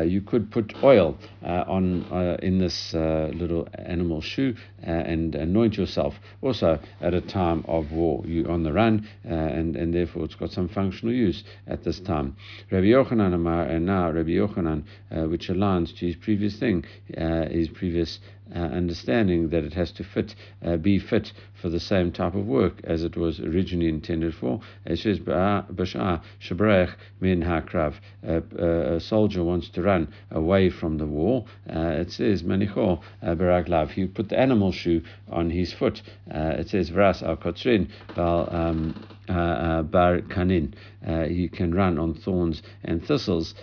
you 0.00 0.20
could 0.20 0.50
put 0.50 0.74
oil 0.82 1.16
uh, 1.44 1.64
on 1.66 2.04
uh, 2.12 2.36
in 2.42 2.58
this 2.58 2.94
uh, 2.94 3.30
little 3.34 3.68
animal 3.74 4.20
shoe 4.20 4.54
uh, 4.86 4.90
and 4.90 5.34
anoint 5.34 5.76
yourself. 5.76 6.14
Also, 6.42 6.78
at 7.00 7.14
a 7.14 7.20
time 7.20 7.64
of 7.68 7.90
war, 7.92 8.22
you 8.26 8.46
on 8.48 8.62
the 8.62 8.72
run, 8.72 9.08
uh, 9.24 9.32
and 9.32 9.76
and 9.76 9.94
therefore 9.94 10.24
it's 10.24 10.34
got 10.34 10.50
some 10.50 10.68
functional 10.68 11.14
use 11.14 11.42
at 11.66 11.84
this 11.84 12.00
time. 12.00 12.36
Rabbi 12.70 12.86
Yochanan 12.86 13.34
and 13.70 13.86
now 13.86 14.10
Rabbi 14.10 14.30
Yochanan, 14.30 14.84
which 15.30 15.48
aligns 15.48 15.96
to 15.98 16.06
his 16.06 16.16
previous 16.16 16.58
thing, 16.58 16.84
his 17.08 17.68
previous 17.68 18.20
uh, 18.54 18.58
understanding 18.58 19.48
that 19.48 19.64
it 19.64 19.74
has 19.74 19.90
to 19.92 20.04
fit, 20.04 20.34
uh, 20.64 20.76
be 20.76 20.98
fit 20.98 21.32
for 21.54 21.68
the 21.68 21.80
same 21.80 22.12
type 22.12 22.34
of 22.34 22.46
work 22.46 22.80
as 22.84 23.02
it 23.02 23.16
was 23.16 23.40
originally 23.40 23.88
intended 23.88 24.34
for. 24.34 24.60
It 24.84 24.98
says, 24.98 25.18
"Bashar 25.18 26.20
shabrech 26.40 26.94
min 27.20 27.42
hakrav." 27.42 27.94
A 28.22 29.00
soldier 29.00 29.42
wants 29.42 29.68
to 29.70 29.82
run 29.82 30.08
away 30.30 30.70
from 30.70 30.98
the 30.98 31.06
war. 31.06 31.44
Uh, 31.68 32.02
it 32.02 32.12
says, 32.12 32.42
"Manicho 32.42 33.00
baraglav." 33.22 33.90
He 33.90 34.06
put 34.06 34.28
the 34.28 34.38
animal 34.38 34.70
shoe 34.70 35.02
on 35.30 35.50
his 35.50 35.72
foot. 35.72 36.02
Uh, 36.30 36.54
it 36.58 36.68
says, 36.68 36.90
"Vras 36.90 37.22
al 37.22 37.36
kotrin 37.36 37.88
bal." 38.14 38.48
Um, 38.52 38.94
uh, 39.28 39.32
uh, 39.32 39.82
kanin. 40.28 40.72
Uh, 41.04 41.24
he 41.24 41.48
can 41.48 41.74
run 41.74 41.98
on 41.98 42.14
thorns 42.14 42.62
and 42.84 43.04
thistles. 43.04 43.54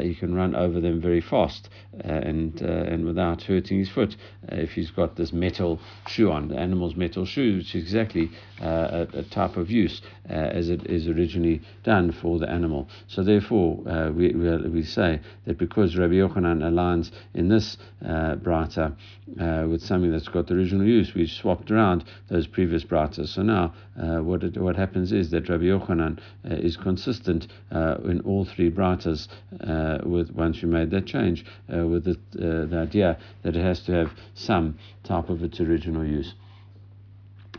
he 0.00 0.14
can 0.14 0.34
run 0.34 0.54
over 0.54 0.80
them 0.80 1.00
very 1.00 1.20
fast 1.20 1.68
and 2.00 2.60
and 2.62 3.04
without 3.04 3.42
hurting 3.42 3.78
his 3.78 3.90
foot. 3.90 4.16
If 4.48 4.72
he's 4.72 4.90
got 4.90 5.16
this 5.16 5.32
metal 5.32 5.80
shoe 6.06 6.30
on, 6.30 6.48
the 6.48 6.58
animal's 6.58 6.96
metal 6.96 7.24
shoe, 7.24 7.58
which 7.58 7.74
is 7.74 7.82
exactly 7.82 8.30
a, 8.60 9.06
a, 9.14 9.22
type 9.24 9.56
of 9.56 9.70
use 9.70 10.00
as 10.26 10.68
it 10.68 10.86
is 10.86 11.08
originally 11.08 11.60
done 11.82 12.12
for 12.12 12.38
the 12.38 12.48
animal. 12.48 12.88
So 13.08 13.22
therefore, 13.22 13.76
we, 14.12 14.32
we, 14.32 14.56
we 14.68 14.82
say 14.82 15.20
that 15.46 15.58
because 15.58 15.96
Rabbi 15.96 16.14
Yochanan 16.14 16.62
aligns 16.62 17.10
in 17.34 17.48
this 17.48 17.76
uh, 18.04 18.36
brata 18.36 18.96
uh, 19.38 19.66
with 19.68 19.82
something 19.82 20.10
that's 20.10 20.28
got 20.28 20.46
the 20.46 20.54
original 20.54 20.86
use, 20.86 21.14
we 21.14 21.26
swapped 21.26 21.70
around 21.70 22.04
those 22.28 22.46
previous 22.46 22.84
bratas. 22.84 23.28
So 23.28 23.42
now, 23.42 23.74
uh, 24.00 24.18
what 24.18 24.42
it, 24.42 24.56
what 24.56 24.76
happens 24.76 25.12
is 25.12 25.30
that 25.30 25.48
Rabbi 25.48 25.64
Yochanan 25.64 26.18
uh, 26.48 26.54
is 26.54 26.76
consistent 26.76 27.48
uh, 27.70 27.96
in 28.04 28.20
all 28.22 28.44
three 28.44 28.70
bratas 28.70 29.28
uh, 29.60 29.98
with 30.08 30.30
once 30.30 30.62
you 30.62 30.68
made 30.68 30.90
that 30.90 31.06
change 31.06 31.44
uh, 31.74 31.86
with 31.86 32.04
the, 32.04 32.12
uh, 32.12 32.66
the 32.66 32.78
idea 32.78 33.18
that 33.42 33.56
it 33.56 33.62
has 33.62 33.80
to 33.82 33.92
have 33.92 34.12
some 34.34 34.78
type 35.04 35.28
of 35.28 35.42
its 35.42 35.60
original 35.60 36.04
use. 36.04 36.34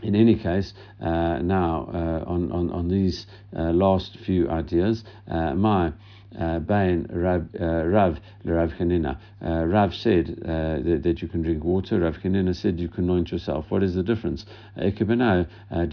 In 0.02 0.16
any 0.16 0.34
case, 0.34 0.74
uh, 1.00 1.38
now 1.38 1.88
uh, 1.92 2.24
on, 2.28 2.50
on, 2.50 2.70
on 2.70 2.88
these 2.88 3.26
uh, 3.56 3.70
last 3.70 4.18
few 4.18 4.50
ideas, 4.50 5.04
my 5.28 5.88
uh, 5.88 5.92
Uh, 6.38 6.58
Bain 6.58 7.06
Rav, 7.10 7.46
uh, 7.60 7.84
Rav 7.84 8.18
Rav 8.44 8.70
Hanina. 8.72 9.18
Uh, 9.44 9.66
Rav 9.66 9.94
said 9.94 10.38
uh, 10.44 10.78
that, 10.82 11.00
that, 11.02 11.20
you 11.20 11.28
can 11.28 11.42
drink 11.42 11.62
water. 11.62 12.00
Rav 12.00 12.16
Hanina 12.16 12.54
said 12.54 12.80
you 12.80 12.88
can 12.88 13.04
anoint 13.04 13.30
yourself. 13.30 13.66
What 13.68 13.82
is 13.82 13.94
the 13.94 14.02
difference? 14.02 14.46
Uh, 14.76 14.84
uh, 14.84 15.86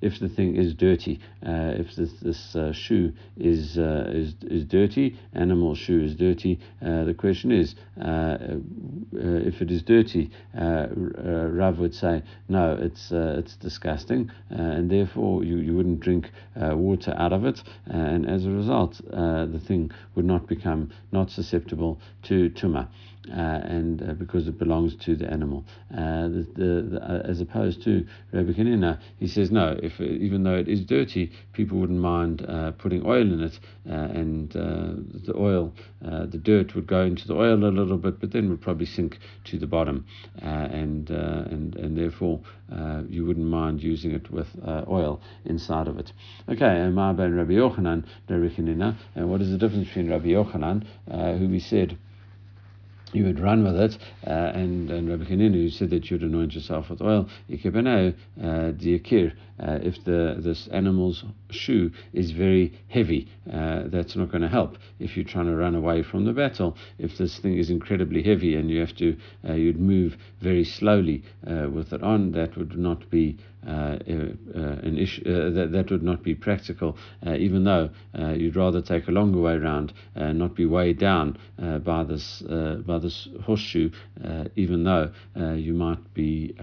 if 0.00 0.20
the 0.20 0.28
thing 0.28 0.56
is 0.56 0.74
dirty, 0.74 1.20
if 1.42 1.96
this 1.96 2.12
this 2.22 2.56
shoe 2.76 3.12
is 3.36 3.76
is 3.76 4.34
is 4.42 4.64
dirty, 4.64 5.18
animal 5.32 5.74
shoe 5.74 6.02
is 6.02 6.14
dirty. 6.14 6.60
the 6.80 7.14
question 7.16 7.50
is, 7.50 7.74
if 7.96 9.60
it 9.60 9.70
is 9.70 9.82
dirty, 9.82 10.30
Rav 10.54 11.78
would 11.78 11.94
say 11.94 12.22
no, 12.48 12.78
it's 12.80 13.10
it's 13.10 13.56
disgusting, 13.56 14.30
and 14.50 14.90
therefore 14.90 15.42
you, 15.44 15.56
you 15.56 15.74
wouldn't 15.74 16.00
drink 16.00 16.30
water 16.56 17.14
out 17.16 17.32
of 17.32 17.44
it, 17.44 17.62
and 17.86 18.28
as 18.28 18.46
a 18.46 18.50
result, 18.50 19.00
the 19.04 19.63
thing 19.64 19.90
would 20.14 20.24
not 20.24 20.46
become 20.46 20.90
not 21.12 21.30
susceptible 21.30 22.00
to 22.22 22.50
tumah 22.50 22.88
and 23.30 24.02
uh, 24.02 24.12
because 24.14 24.48
it 24.48 24.58
belongs 24.58 24.94
to 24.96 25.16
the 25.16 25.30
animal. 25.30 25.64
Uh, 25.92 26.28
the, 26.28 26.46
the, 26.54 26.88
the, 26.90 27.02
uh, 27.02 27.22
as 27.24 27.40
opposed 27.40 27.82
to 27.82 28.06
Rabbi 28.32 28.52
Chanina, 28.52 29.00
he 29.18 29.26
says 29.26 29.50
no. 29.50 29.78
If 29.82 30.00
uh, 30.00 30.04
even 30.04 30.42
though 30.44 30.56
it 30.56 30.68
is 30.68 30.84
dirty, 30.84 31.32
people 31.52 31.78
wouldn't 31.78 31.98
mind 31.98 32.44
uh, 32.46 32.72
putting 32.72 33.04
oil 33.06 33.22
in 33.22 33.40
it, 33.40 33.58
and 33.84 34.50
the 34.50 35.34
oil, 35.36 35.72
the 36.00 36.38
dirt 36.42 36.74
would 36.74 36.86
go 36.86 37.02
into 37.02 37.26
the 37.26 37.34
oil 37.34 37.64
a 37.64 37.70
little 37.70 37.98
bit, 37.98 38.20
but 38.20 38.32
then 38.32 38.50
would 38.50 38.60
probably 38.60 38.86
sink 38.86 39.18
to 39.44 39.58
the 39.58 39.66
bottom, 39.66 40.04
and 40.38 41.10
and 41.10 41.76
and 41.76 41.96
therefore 41.96 42.40
you 43.08 43.24
wouldn't 43.24 43.46
mind 43.46 43.82
using 43.82 44.12
it 44.12 44.30
with 44.30 44.48
oil 44.88 45.20
inside 45.44 45.88
of 45.88 45.98
it. 45.98 46.12
Okay, 46.48 46.80
and 46.80 46.96
Rabbi 46.96 47.22
Yochanan, 47.22 48.04
Rabbi 48.28 48.54
Chanina, 48.54 48.96
and 49.14 49.30
what 49.30 49.40
is 49.40 49.50
the 49.50 49.58
difference 49.58 49.88
between 49.88 50.10
Rabbi 50.10 50.28
Yochanan, 50.28 50.84
who 51.38 51.48
we 51.48 51.60
said 51.60 51.96
you 53.14 53.24
would 53.24 53.40
run 53.40 53.62
with 53.62 53.76
it, 53.76 53.96
uh, 54.26 54.30
and, 54.30 54.90
and 54.90 55.08
Rabbi 55.08 55.24
Hanina 55.24 55.72
said 55.72 55.90
that 55.90 56.10
you'd 56.10 56.22
anoint 56.22 56.54
yourself 56.54 56.90
with 56.90 57.00
oil. 57.00 57.28
Ikebeno 57.48 58.14
uh, 58.42 58.44
diakir. 58.72 59.32
Uh, 59.56 59.78
if 59.82 60.02
the 60.04 60.34
this 60.38 60.66
animal's 60.72 61.24
shoe 61.50 61.92
is 62.12 62.32
very 62.32 62.72
heavy, 62.88 63.28
uh, 63.52 63.84
that's 63.86 64.16
not 64.16 64.28
going 64.28 64.42
to 64.42 64.48
help. 64.48 64.76
If 64.98 65.16
you're 65.16 65.24
trying 65.24 65.46
to 65.46 65.54
run 65.54 65.76
away 65.76 66.02
from 66.02 66.24
the 66.24 66.32
battle, 66.32 66.76
if 66.98 67.16
this 67.16 67.38
thing 67.38 67.56
is 67.56 67.70
incredibly 67.70 68.20
heavy 68.20 68.56
and 68.56 68.68
you 68.68 68.80
have 68.80 68.96
to, 68.96 69.16
uh, 69.48 69.52
you'd 69.52 69.78
move 69.78 70.16
very 70.40 70.64
slowly 70.64 71.22
uh, 71.46 71.68
with 71.70 71.92
it 71.92 72.02
on, 72.02 72.32
that 72.32 72.56
would 72.56 72.76
not 72.76 73.08
be 73.10 73.38
uh, 73.66 73.98
uh, 74.08 74.58
an 74.82 74.98
issue 74.98 75.22
uh, 75.26 75.50
that 75.50 75.72
that 75.72 75.90
would 75.90 76.02
not 76.02 76.22
be 76.22 76.34
practical. 76.34 76.96
Uh, 77.26 77.34
even 77.34 77.64
though 77.64 77.90
uh, 78.18 78.32
you'd 78.32 78.56
rather 78.56 78.82
take 78.82 79.08
a 79.08 79.10
longer 79.10 79.40
way 79.40 79.54
around 79.54 79.92
and 80.14 80.42
uh, 80.42 80.46
not 80.46 80.54
be 80.54 80.66
weighed 80.66 80.98
down 80.98 81.38
by 81.84 82.04
this 82.04 82.42
by 82.86 82.98
this 82.98 83.28
horseshoe, 83.44 83.90
even 84.56 84.84
though 84.84 85.10
you 85.54 85.72
might 85.72 86.14
be 86.14 86.54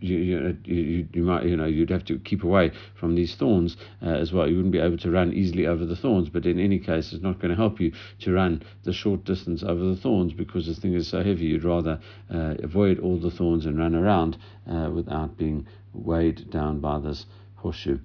you, 0.00 0.18
you, 0.18 0.56
you, 0.64 1.08
you 1.12 1.22
might 1.22 1.44
you 1.44 1.56
know 1.56 1.66
you'd 1.66 1.90
have 1.90 2.04
to 2.06 2.18
keep 2.18 2.44
away 2.44 2.72
from 2.94 3.14
these 3.14 3.34
thorns 3.34 3.76
uh, 4.02 4.08
as 4.08 4.32
well. 4.32 4.48
You 4.48 4.56
wouldn't 4.56 4.72
be 4.72 4.78
able 4.78 4.98
to 4.98 5.10
run 5.10 5.32
easily 5.32 5.66
over 5.66 5.84
the 5.84 5.96
thorns, 5.96 6.28
but 6.28 6.46
in 6.46 6.58
any 6.58 6.78
case, 6.78 7.12
it's 7.12 7.22
not 7.22 7.38
going 7.38 7.50
to 7.50 7.56
help 7.56 7.80
you 7.80 7.92
to 8.20 8.32
run 8.32 8.62
the 8.84 8.92
short 8.92 9.24
distance 9.24 9.62
over 9.62 9.84
the 9.84 9.96
thorns 9.96 10.32
because 10.32 10.66
this 10.66 10.78
thing 10.78 10.94
is 10.94 11.08
so 11.08 11.22
heavy. 11.22 11.46
You'd 11.46 11.64
rather 11.64 12.00
uh, 12.32 12.54
avoid 12.62 12.98
all 12.98 13.18
the 13.18 13.30
thorns 13.30 13.66
and 13.66 13.78
run 13.78 13.94
around 13.94 14.38
uh, 14.70 14.90
without 14.92 15.36
being 15.36 15.66
weighed 15.92 16.50
down 16.50 16.80
by 16.80 16.98
this 16.98 17.26
horseshoe. 17.56 17.98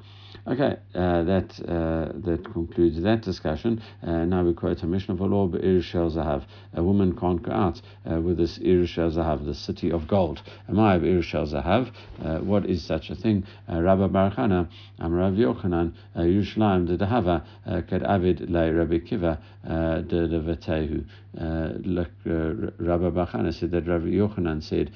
Okay, 0.47 0.77
uh, 0.93 1.23
that 1.23 1.59
uh, 1.67 2.13
that 2.23 2.47
concludes 2.53 3.01
that 3.01 3.23
discussion. 3.23 3.81
Uh, 4.03 4.25
now 4.25 4.43
we 4.43 4.53
quote 4.53 4.83
a 4.83 4.85
Mishnah 4.85 5.15
law, 5.15 5.49
Shel 5.81 6.11
Zahav. 6.11 6.43
A 6.75 6.83
woman 6.83 7.17
can't 7.17 7.41
go 7.41 7.51
out 7.51 7.81
uh, 8.07 8.21
with 8.21 8.37
this 8.37 8.57
Shel 8.57 9.09
Zahav, 9.09 9.43
the 9.43 9.55
city 9.55 9.91
of 9.91 10.07
gold. 10.07 10.43
Amai 10.69 11.23
Shel 11.23 11.47
Zahav. 11.47 11.91
Uh, 12.23 12.37
what 12.41 12.67
is 12.67 12.85
such 12.85 13.09
a 13.09 13.15
thing? 13.15 13.43
Uh, 13.67 13.81
Rabbi 13.81 14.07
Barachana, 14.07 14.69
Am 14.99 15.13
Rav 15.13 15.33
Yochanan, 15.33 15.93
Yerushalayim 16.15 16.85
de 16.85 16.97
Dahava, 16.99 17.43
Kad 17.89 18.03
Avid 18.03 18.47
Le 18.47 18.71
Rabbi 18.71 18.99
Kiva 18.99 19.39
de 19.63 20.39
Vetehu. 20.41 21.05
Rabbi 21.33 23.09
Barachana 23.09 23.51
said 23.51 23.71
that 23.71 23.87
Rabbi 23.87 24.09
Yochanan 24.09 24.61
said 24.61 24.91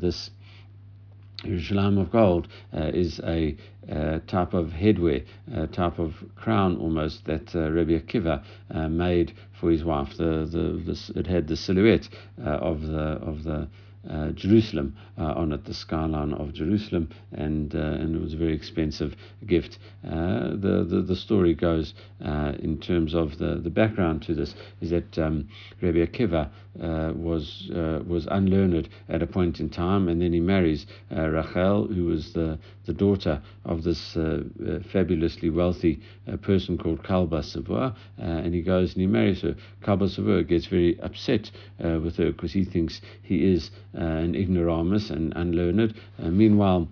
this. 0.00 0.30
Yerushalayim 1.44 2.00
of 2.00 2.10
gold 2.10 2.48
uh, 2.76 2.90
is 2.94 3.20
a 3.20 3.56
uh, 3.90 4.18
type 4.26 4.54
of 4.54 4.68
headwear, 4.68 5.24
a 5.52 5.66
type 5.66 5.98
of 5.98 6.14
crown 6.36 6.76
almost 6.78 7.24
that 7.26 7.54
uh, 7.54 7.70
Rabbi 7.70 7.98
Akiva 7.98 8.42
uh, 8.70 8.88
made 8.88 9.32
for 9.52 9.70
his 9.70 9.84
wife. 9.84 10.16
The, 10.16 10.48
the, 10.50 10.92
the, 10.92 11.20
it 11.20 11.26
had 11.26 11.46
the 11.48 11.56
silhouette 11.56 12.08
uh, 12.44 12.50
of 12.50 12.82
the 12.82 13.00
of 13.00 13.44
the 13.44 13.68
uh, 14.08 14.30
Jerusalem 14.30 14.96
uh, 15.16 15.32
on 15.36 15.52
it, 15.52 15.64
the 15.64 15.74
skyline 15.74 16.32
of 16.34 16.52
Jerusalem, 16.52 17.08
and 17.32 17.74
uh, 17.74 17.78
and 17.78 18.16
it 18.16 18.20
was 18.20 18.34
a 18.34 18.36
very 18.36 18.52
expensive 18.52 19.14
gift. 19.46 19.78
Uh, 20.06 20.50
the, 20.50 20.84
the 20.88 21.02
the 21.06 21.16
story 21.16 21.54
goes 21.54 21.94
in 22.20 22.78
terms 22.80 23.14
of 23.14 23.38
the, 23.38 23.56
the 23.62 23.70
background 23.70 24.22
to 24.22 24.34
this 24.34 24.54
is 24.80 24.90
that 24.90 25.18
um, 25.18 25.48
Rabbi 25.80 26.04
Akiva 26.04 26.50
was 27.16 27.70
was 28.06 28.26
unlearned 28.30 28.88
at 29.08 29.22
a 29.22 29.26
point 29.26 29.60
in 29.60 29.70
time, 29.70 30.08
and 30.08 30.20
then 30.20 30.32
he 30.32 30.40
marries 30.40 30.86
Rachel, 31.10 31.86
who 31.86 32.06
was 32.06 32.32
the 32.32 32.58
the 32.86 32.92
daughter 32.92 33.40
of 33.64 33.84
this 33.84 34.12
fabulously 34.92 35.50
wealthy 35.50 36.00
person 36.42 36.76
called 36.76 37.02
Kalba 37.02 37.40
Savua, 37.40 37.94
and 38.18 38.54
he 38.54 38.62
goes 38.62 38.92
and 38.92 39.00
he 39.00 39.06
marries 39.06 39.42
her. 39.42 39.54
Kalba 39.82 40.06
Savua 40.06 40.46
gets 40.46 40.66
very 40.66 40.98
upset 41.00 41.50
with 41.78 42.16
her 42.16 42.32
because 42.32 42.52
he 42.52 42.64
thinks 42.64 43.00
he 43.22 43.52
is 43.52 43.70
uh, 43.96 44.00
an 44.00 44.34
ignoramus 44.34 45.10
and 45.10 45.32
unlearned. 45.36 45.94
Uh, 46.22 46.28
meanwhile, 46.28 46.88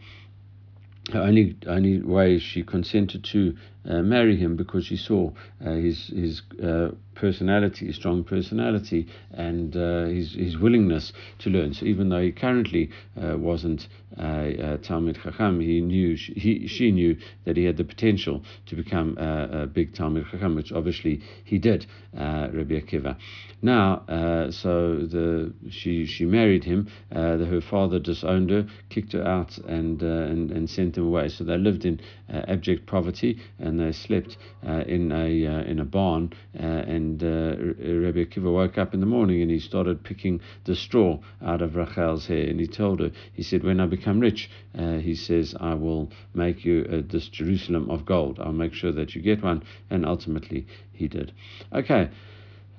the 1.10 1.20
only 1.20 1.56
only 1.66 2.00
way 2.00 2.38
she 2.38 2.62
consented 2.62 3.24
to 3.24 3.56
marry 3.84 4.36
him 4.36 4.56
because 4.56 4.86
she 4.86 4.96
saw 4.96 5.30
uh, 5.64 5.72
his 5.72 6.08
his 6.08 6.42
uh, 6.62 6.90
personality, 7.14 7.86
his 7.86 7.96
strong 7.96 8.24
personality, 8.24 9.06
and 9.32 9.76
uh, 9.76 10.04
his 10.04 10.34
his 10.34 10.58
willingness 10.58 11.12
to 11.38 11.50
learn. 11.50 11.74
So 11.74 11.86
even 11.86 12.08
though 12.08 12.20
he 12.20 12.32
currently 12.32 12.90
uh, 13.20 13.36
wasn't 13.38 13.88
a, 14.18 14.78
Talmid 14.82 15.22
Chacham, 15.22 15.60
he 15.60 15.80
knew 15.80 16.16
she, 16.16 16.32
he 16.34 16.66
she 16.66 16.90
knew 16.90 17.16
that 17.44 17.56
he 17.56 17.64
had 17.64 17.76
the 17.76 17.84
potential 17.84 18.42
to 18.66 18.76
become 18.76 19.16
a, 19.18 19.62
a 19.62 19.66
big 19.66 19.94
Talmid 19.94 20.30
Chacham, 20.30 20.54
which 20.54 20.72
obviously 20.72 21.20
he 21.44 21.58
did, 21.58 21.86
uh, 22.16 22.48
Rabbi 22.52 22.80
Akiva. 22.80 23.16
Now, 23.64 24.02
so 24.50 24.96
the 24.96 25.52
she 25.70 26.06
she 26.06 26.24
married 26.24 26.64
him. 26.64 26.88
The, 27.10 27.46
her 27.48 27.60
father 27.60 27.98
disowned 27.98 28.50
her, 28.50 28.66
kicked 28.90 29.12
her 29.12 29.24
out, 29.24 29.56
and 29.58 30.02
and 30.02 30.50
and 30.50 30.68
sent 30.68 30.96
him 30.96 31.06
away. 31.06 31.28
So 31.28 31.44
they 31.44 31.56
lived 31.58 31.84
in 31.84 32.00
abject 32.28 32.86
poverty 32.86 33.38
and 33.58 33.71
and 33.72 33.80
they 33.80 33.92
slept 33.92 34.36
uh, 34.68 34.84
in 34.86 35.10
a 35.10 35.46
uh, 35.46 35.62
in 35.62 35.78
a 35.78 35.84
barn. 35.84 36.30
Uh, 36.54 36.62
and 36.62 37.22
Rabbi 37.22 38.24
Akiva 38.24 38.52
woke 38.52 38.76
up 38.76 38.92
in 38.92 39.00
the 39.00 39.06
morning 39.06 39.40
and 39.40 39.50
he 39.50 39.58
started 39.58 40.04
picking 40.04 40.40
the 40.64 40.76
straw 40.76 41.18
out 41.40 41.62
of 41.62 41.74
Rachel's 41.74 42.26
hair. 42.26 42.46
And 42.48 42.60
he 42.60 42.66
told 42.66 43.00
her, 43.00 43.10
he 43.32 43.42
said, 43.42 43.64
when 43.64 43.80
I 43.80 43.86
become 43.86 44.20
rich, 44.20 44.50
he 44.76 45.14
says, 45.14 45.54
I 45.58 45.74
will 45.74 46.10
make 46.34 46.66
you 46.66 46.84
this 47.10 47.28
Jerusalem 47.28 47.90
of 47.90 48.04
gold. 48.04 48.38
I'll 48.38 48.52
make 48.52 48.74
sure 48.74 48.92
that 48.92 49.14
you 49.14 49.22
get 49.22 49.42
one. 49.42 49.62
And 49.88 50.04
ultimately, 50.04 50.66
he 50.92 51.08
did. 51.08 51.32
Okay. 51.72 52.10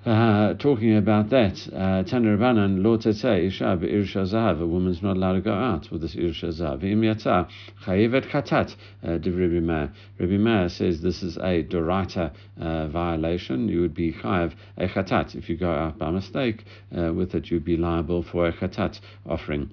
Uh, 0.05 0.53
talking 0.55 0.97
about 0.97 1.29
that, 1.29 1.65
uh, 1.73 2.03
Tana 2.03 2.37
Rabbanan, 2.37 2.83
Lo 2.83 2.97
Tetzeh 2.97 3.47
Isha 3.47 3.77
Be'irsha 3.77 4.25
Zahav, 4.25 4.61
a 4.61 4.67
woman's 4.67 5.01
not 5.01 5.15
allowed 5.15 5.35
to 5.35 5.41
go 5.41 5.53
out 5.53 5.89
with 5.91 6.01
this 6.01 6.13
Irsha 6.13 6.49
Zahav. 6.49 6.81
V'im 6.81 6.99
Yatza, 6.99 7.47
Chayevet 7.85 8.29
Chatat, 8.29 8.75
uh, 9.07 9.11
Rabbi 9.11 9.61
Meir. 9.61 9.93
Rabbi 10.19 10.35
Meir 10.35 10.67
says 10.67 11.01
this 11.01 11.23
is 11.23 11.37
a 11.37 11.63
Doraita 11.63 12.33
uh, 12.59 12.87
violation. 12.89 13.69
You 13.69 13.79
would 13.79 13.93
be 13.93 14.11
Chayev 14.11 14.51
a 14.75 14.89
Chatat. 14.89 15.35
If 15.35 15.47
you 15.47 15.55
go 15.55 15.71
out 15.71 15.97
by 15.97 16.11
mistake 16.11 16.65
uh, 16.97 17.13
with 17.13 17.33
it, 17.33 17.49
you'd 17.49 17.63
be 17.63 17.77
liable 17.77 18.23
for 18.23 18.45
a 18.45 18.51
Chatat 18.51 18.99
offering. 19.25 19.69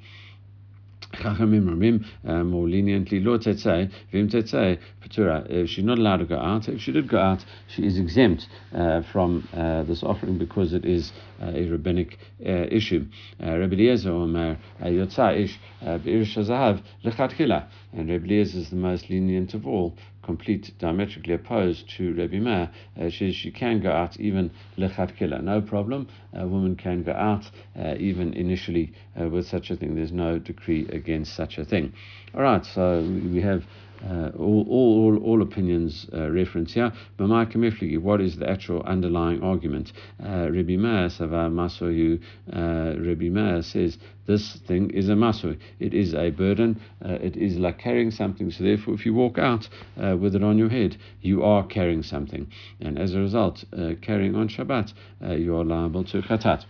Chachamim 1.13 2.05
uh, 2.25 2.45
more 2.45 2.69
leniently 2.69 3.21
lo 3.21 3.37
vim 3.39 4.29
patura. 4.29 5.47
If 5.51 5.71
she's 5.71 5.85
not 5.85 5.99
allowed 5.99 6.19
to 6.19 6.25
go 6.25 6.39
out, 6.39 6.69
if 6.69 6.81
she 6.81 6.93
did 6.93 7.09
go 7.09 7.19
out, 7.19 7.45
she 7.67 7.85
is 7.85 7.99
exempt 7.99 8.47
uh, 8.75 9.03
from 9.13 9.49
uh, 9.53 9.83
this 9.85 10.03
offering 10.03 10.39
because 10.39 10.73
it 10.73 10.85
is 10.85 11.13
uh, 11.43 11.47
a 11.47 11.69
rabbinic 11.69 12.19
uh, 12.45 12.67
issue. 12.71 13.07
Uh, 13.43 13.59
Rabbi 13.59 13.75
Eliezer 13.75 14.11
Omer 14.11 14.59
Yotza 14.83 15.37
Ish 15.37 15.59
Be'ir 15.81 16.25
Shazahav 16.25 16.83
Lechatchila, 17.05 17.67
and 17.93 18.09
Rabbi 18.09 18.27
Eliezer 18.27 18.59
is 18.59 18.71
the 18.71 18.77
most 18.77 19.11
lenient 19.11 19.55
of 19.55 19.67
all 19.67 19.97
complete 20.23 20.73
diametrically 20.79 21.35
opposed 21.35 21.89
to 21.97 22.15
Rabbi 22.15 22.39
Meir. 22.39 22.71
Uh, 23.01 23.09
she 23.09 23.33
she 23.33 23.51
can 23.51 23.81
go 23.81 23.91
out 23.91 24.19
even 24.21 24.51
lechatchila, 24.77 25.43
no 25.43 25.61
problem. 25.61 26.09
A 26.35 26.47
woman 26.47 26.77
can 26.77 27.03
go 27.03 27.13
out 27.13 27.51
uh, 27.79 27.95
even 27.99 28.35
initially 28.35 28.93
uh, 29.21 29.29
with 29.29 29.47
such 29.47 29.71
a 29.71 29.77
thing. 29.77 29.95
There's 29.95 30.13
no 30.13 30.39
decree 30.39 30.87
against 30.89 31.35
such 31.35 31.59
a 31.59 31.65
thing. 31.65 31.93
All 32.35 32.43
right, 32.43 32.65
so 32.65 33.03
we 33.03 33.41
have 33.41 33.65
uh, 34.09 34.31
all, 34.39 34.67
all, 34.69 35.19
all 35.23 35.43
opinions 35.43 36.07
uh, 36.13 36.31
reference 36.31 36.73
here. 36.73 36.93
But 37.17 37.29
what 37.29 38.21
is 38.21 38.37
the 38.37 38.49
actual 38.49 38.83
underlying 38.83 39.43
argument? 39.43 39.93
Uh, 40.23 40.51
Rabbi 40.51 40.77
Meir 40.77 41.11
Sava 41.11 41.51
Masohu, 41.51 42.21
uh, 42.53 42.99
Rabbi 42.99 43.29
Meir 43.29 43.63
says 43.63 43.99
this 44.27 44.59
thing 44.67 44.91
is 44.91 45.09
a 45.09 45.17
maso. 45.17 45.57
It 45.79 45.93
is 45.93 46.15
a 46.15 46.31
burden. 46.31 46.81
Uh, 47.05 47.15
it 47.15 47.37
is 47.37 47.57
like 47.57 47.79
carrying 47.79 48.11
something. 48.11 48.51
So 48.51 48.65
therefore, 48.65 48.95
if 48.95 49.05
you 49.05 49.15
walk 49.15 49.39
out 49.39 49.69
uh, 50.03 50.17
with 50.17 50.35
it 50.35 50.43
on 50.43 50.57
your 50.57 50.69
head, 50.69 50.97
you 51.21 51.43
are 51.43 51.67
carrying 51.67 52.03
something. 52.03 52.47
And 52.81 52.99
as 52.99 53.15
a 53.15 53.19
result, 53.19 53.65
carrying 54.03 54.35
on 54.35 54.49
Shabbat, 54.49 54.93
you 55.39 55.57
are 55.57 55.65
liable 55.65 56.05
to 56.05 56.23
chatat. 56.23 56.65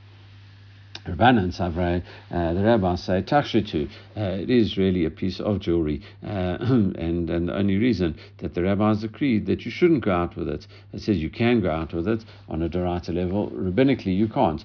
Rabbanan 1.06 1.50
Savrei, 1.50 2.02
uh, 2.30 2.52
the 2.52 2.62
rabbis 2.62 3.04
say 3.04 3.22
tachshitu. 3.22 3.88
Uh, 4.16 4.20
it 4.20 4.50
is 4.50 4.76
really 4.76 5.04
a 5.06 5.10
piece 5.10 5.40
of 5.40 5.60
jewelry, 5.60 6.02
uh, 6.24 6.28
and 6.60 7.30
and 7.30 7.48
the 7.48 7.56
only 7.56 7.76
reason 7.78 8.16
that 8.38 8.54
the 8.54 8.62
rabbis 8.62 9.02
agreed 9.02 9.46
that 9.46 9.64
you 9.64 9.70
shouldn't 9.70 10.04
go 10.04 10.12
out 10.12 10.36
with 10.36 10.48
it, 10.48 10.66
it 10.92 11.00
says 11.00 11.16
you 11.18 11.30
can 11.30 11.60
go 11.60 11.70
out 11.70 11.94
with 11.94 12.06
it 12.06 12.24
on 12.48 12.62
a 12.62 12.68
dorata 12.68 13.14
level. 13.14 13.50
Rabbinically, 13.50 14.16
you 14.16 14.28
can't. 14.28 14.62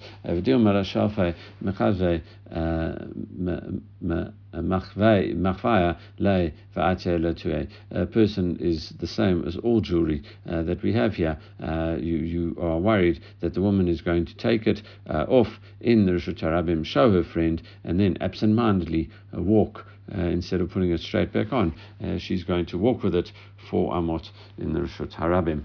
A 7.91 8.05
person 8.05 8.57
is 8.59 8.89
the 8.99 9.07
same 9.07 9.43
as 9.47 9.57
all 9.57 9.81
jewelry 9.81 10.23
uh, 10.47 10.63
that 10.63 10.83
we 10.83 10.93
have 10.93 11.15
here. 11.15 11.37
Uh, 11.61 11.97
you, 11.99 12.17
you 12.17 12.57
are 12.59 12.77
worried 12.77 13.21
that 13.39 13.53
the 13.53 13.61
woman 13.61 13.87
is 13.87 14.01
going 14.01 14.25
to 14.25 14.35
take 14.35 14.67
it 14.67 14.83
uh, 15.09 15.25
off 15.27 15.59
in 15.81 16.05
the 16.05 16.11
Rishut 16.11 16.39
Harabim, 16.39 16.85
show 16.85 17.11
her 17.11 17.23
friend, 17.23 17.61
and 17.83 17.99
then 17.99 18.17
absent-mindedly 18.21 19.09
uh, 19.35 19.41
walk 19.41 19.85
uh, 20.15 20.21
instead 20.21 20.61
of 20.61 20.69
putting 20.69 20.91
it 20.91 21.01
straight 21.01 21.33
back 21.33 21.51
on. 21.51 21.73
Uh, 22.03 22.17
she's 22.17 22.43
going 22.43 22.65
to 22.67 22.77
walk 22.77 23.01
with 23.01 23.15
it 23.15 23.31
for 23.69 23.91
Amot 23.93 24.29
in 24.57 24.73
the 24.73 24.81
Rishut 24.81 25.13
Harabim. 25.13 25.63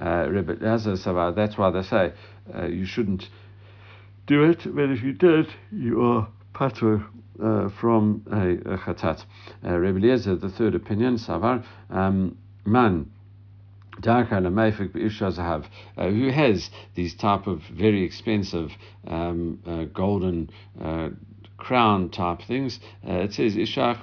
Uh, 0.00 0.28
that's 1.34 1.58
why 1.58 1.70
they 1.70 1.82
say 1.82 2.12
you 2.68 2.86
shouldn't 2.86 3.28
do 4.26 4.44
it, 4.44 4.60
but 4.64 4.90
if 4.90 5.02
you 5.02 5.12
did, 5.12 5.46
you 5.70 6.02
are 6.02 6.28
patur 6.54 7.04
uh, 7.42 7.68
from 7.80 8.24
a, 8.30 8.74
a 8.74 8.78
chatat. 8.78 9.24
Uh, 9.64 9.76
Rebbe 9.76 9.98
Eliezer, 9.98 10.36
the 10.36 10.48
third 10.48 10.74
opinion, 10.74 11.16
Savar, 11.16 11.64
um, 11.90 12.36
man. 12.64 13.10
Uh, 14.04 14.24
who 16.08 16.30
has 16.30 16.70
these 16.94 17.14
type 17.14 17.46
of 17.46 17.60
very 17.70 18.02
expensive 18.02 18.70
um, 19.06 19.60
uh, 19.66 19.84
golden 19.84 20.48
uh, 20.80 21.10
crown 21.62 22.08
type 22.10 22.40
things. 22.42 22.80
Uh, 23.06 23.12
it 23.12 23.32
says 23.32 23.56
Isha 23.56 24.00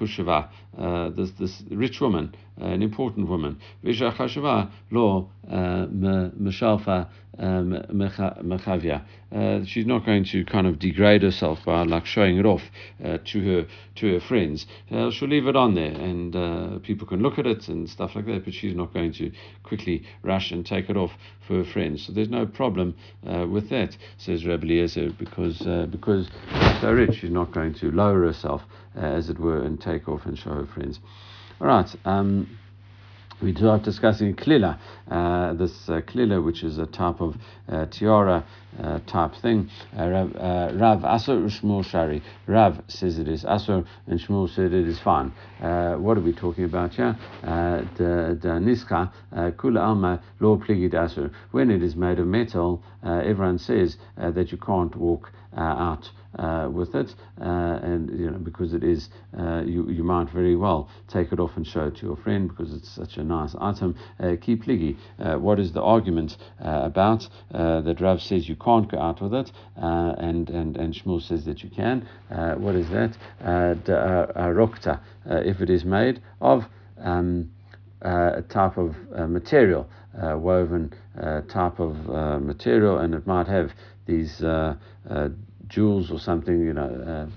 uh, 0.77 1.09
this, 1.09 1.31
this 1.31 1.61
rich 1.69 1.99
woman, 1.99 2.33
an 2.59 2.81
important 2.81 3.27
woman. 3.27 3.59
Isha 3.83 4.11
Chushava 4.17 4.71
lo 4.91 5.29
uh, 5.49 5.87
Meshalfa 5.87 7.07
um, 7.39 7.71
Mechavia. 7.91 9.03
Uh, 9.31 9.63
she's 9.65 9.85
not 9.85 10.05
going 10.05 10.25
to 10.25 10.43
kind 10.45 10.67
of 10.67 10.79
degrade 10.79 11.21
herself 11.21 11.59
by 11.65 11.83
like 11.83 12.05
showing 12.05 12.37
it 12.37 12.45
off 12.45 12.61
uh, 13.03 13.17
to 13.25 13.41
her 13.41 13.67
to 13.95 14.13
her 14.13 14.19
friends. 14.19 14.65
Uh, 14.91 15.09
she'll 15.11 15.29
leave 15.29 15.47
it 15.47 15.55
on 15.55 15.75
there, 15.75 15.91
and 15.91 16.35
uh, 16.35 16.79
people 16.79 17.07
can 17.07 17.21
look 17.21 17.39
at 17.39 17.45
it 17.45 17.67
and 17.69 17.89
stuff 17.89 18.15
like 18.15 18.25
that. 18.25 18.43
But 18.43 18.53
she's 18.53 18.75
not 18.75 18.93
going 18.93 19.13
to 19.13 19.31
quickly 19.63 20.03
rush 20.23 20.51
and 20.51 20.65
take 20.65 20.89
it 20.89 20.97
off 20.97 21.11
for 21.47 21.63
her 21.63 21.71
friends. 21.71 22.05
So 22.05 22.13
there's 22.13 22.29
no 22.29 22.45
problem 22.45 22.95
uh, 23.25 23.47
with 23.47 23.69
that, 23.69 23.95
says 24.17 24.45
Rabbi 24.45 24.65
Eliezer, 24.65 25.11
because 25.17 25.61
uh, 25.61 25.87
because 25.89 26.27
she's 26.27 26.81
so 26.81 26.91
rich, 26.91 27.19
she's 27.19 27.31
not 27.31 27.51
going 27.53 27.73
to 27.75 27.91
lower 27.91 28.25
herself, 28.25 28.63
as 28.95 29.29
it 29.29 29.39
were, 29.39 29.61
and 29.61 29.79
take 29.79 30.09
off 30.09 30.25
and 30.25 30.37
show 30.37 30.51
her 30.51 30.67
friends. 30.67 30.99
All 31.61 31.67
right. 31.67 31.93
Um, 32.05 32.57
we 33.41 33.53
are 33.55 33.79
discussing 33.79 34.33
klila, 34.33 34.79
uh, 35.11 35.53
this 35.53 35.89
uh, 35.89 35.99
klila, 35.99 36.43
which 36.43 36.63
is 36.63 36.77
a 36.77 36.85
type 36.85 37.19
of 37.19 37.35
uh, 37.67 37.85
tiara 37.87 38.45
uh, 38.81 38.99
type 39.07 39.33
thing. 39.41 39.69
Uh, 39.97 40.07
Rav, 40.07 40.35
uh, 40.37 40.71
Rav 40.75 40.99
Asur 40.99 41.49
Shmuel 41.49 41.83
Shari. 41.83 42.23
Rav 42.47 42.81
says 42.87 43.19
it 43.19 43.27
is 43.27 43.43
Asur, 43.43 43.85
and 44.07 44.21
Shmuel 44.21 44.53
said 44.53 44.73
it 44.73 44.87
is 44.87 44.99
fine. 45.01 45.33
Uh, 45.61 45.95
what 45.95 46.17
are 46.17 46.21
we 46.21 46.31
talking 46.31 46.63
about 46.63 46.93
here? 46.93 47.17
The 47.43 48.59
niska 48.61 49.11
kula 49.57 49.81
alma 49.81 50.23
lo 50.39 50.57
pligid 50.57 50.93
Asur. 50.93 51.29
When 51.51 51.71
it 51.71 51.83
is 51.83 51.97
made 51.97 52.19
of 52.19 52.27
metal, 52.27 52.81
everyone 53.03 53.59
says 53.59 53.97
that 54.15 54.53
you 54.53 54.57
can't 54.57 54.95
walk 54.95 55.31
out 55.57 56.09
uh, 56.37 56.69
with 56.71 56.93
it, 56.93 57.15
uh, 57.41 57.79
and 57.81 58.09
you 58.19 58.29
know 58.29 58.37
because 58.37 58.73
it 58.73 58.83
is 58.83 59.09
uh, 59.37 59.63
you 59.65 59.89
you 59.89 60.03
might 60.03 60.29
very 60.29 60.55
well 60.55 60.87
take 61.07 61.31
it 61.31 61.39
off 61.39 61.51
and 61.55 61.65
show 61.65 61.87
it 61.87 61.95
to 61.95 62.05
your 62.05 62.17
friend 62.17 62.49
because 62.49 62.71
it's 62.73 62.89
such 62.89 63.17
a 63.17 63.23
nice 63.23 63.55
item. 63.59 63.95
Uh, 64.19 64.35
Keep 64.39 64.65
pligi. 64.65 64.95
what 65.39 65.59
is 65.59 65.71
the 65.73 65.81
argument 65.81 66.37
about 66.59 67.27
that 67.51 67.97
Rav 67.99 68.21
says 68.21 68.47
you 68.47 68.55
can't 68.55 68.89
go 68.91 68.99
out 68.99 69.21
with 69.21 69.33
it, 69.33 69.51
and 69.75 70.49
and 70.49 70.77
and 70.77 70.93
Shmuel 70.93 71.21
says 71.21 71.45
that 71.45 71.63
you 71.63 71.69
can. 71.69 72.07
what 72.29 72.75
is 72.75 72.89
that? 72.89 73.17
Rokta, 73.43 74.99
if 75.25 75.61
it 75.61 75.69
is 75.69 75.83
made 75.83 76.21
of. 76.41 76.65
Um, 76.99 77.51
uh, 78.01 78.31
a 78.37 78.41
type 78.43 78.77
of 78.77 78.95
uh, 79.13 79.27
material, 79.27 79.85
uh, 80.23 80.37
woven 80.37 80.93
type 81.49 81.79
of 81.81 81.97
material, 82.41 82.99
and 82.99 83.13
it 83.13 83.27
might 83.27 83.45
have 83.45 83.71
these 84.05 84.41
jewels 85.69 86.11
or 86.11 86.19
something, 86.19 86.59
you 86.59 86.73
know, 86.73 87.29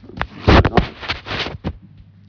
uh, 0.49 0.91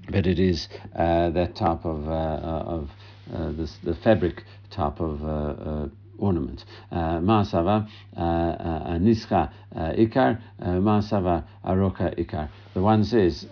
but 0.09 0.27
it 0.27 0.37
is 0.37 0.67
uh, 0.95 1.29
that 1.31 1.55
type 1.55 1.85
of, 1.85 2.07
uh, 2.07 2.11
uh 2.11 2.63
of 2.67 2.89
uh, 3.33 3.51
this, 3.53 3.77
the 3.83 3.95
fabric 3.95 4.43
type 4.69 4.99
of 4.99 5.23
uh, 5.23 5.87
ornament. 6.19 6.65
Ma'asava 6.91 7.87
nischa 8.15 9.51
ikar, 9.75 10.39
ma'asava 10.61 11.45
aroka 11.65 12.13
ikar. 12.19 12.49
The 12.73 12.81
one 12.81 13.03
says, 13.03 13.47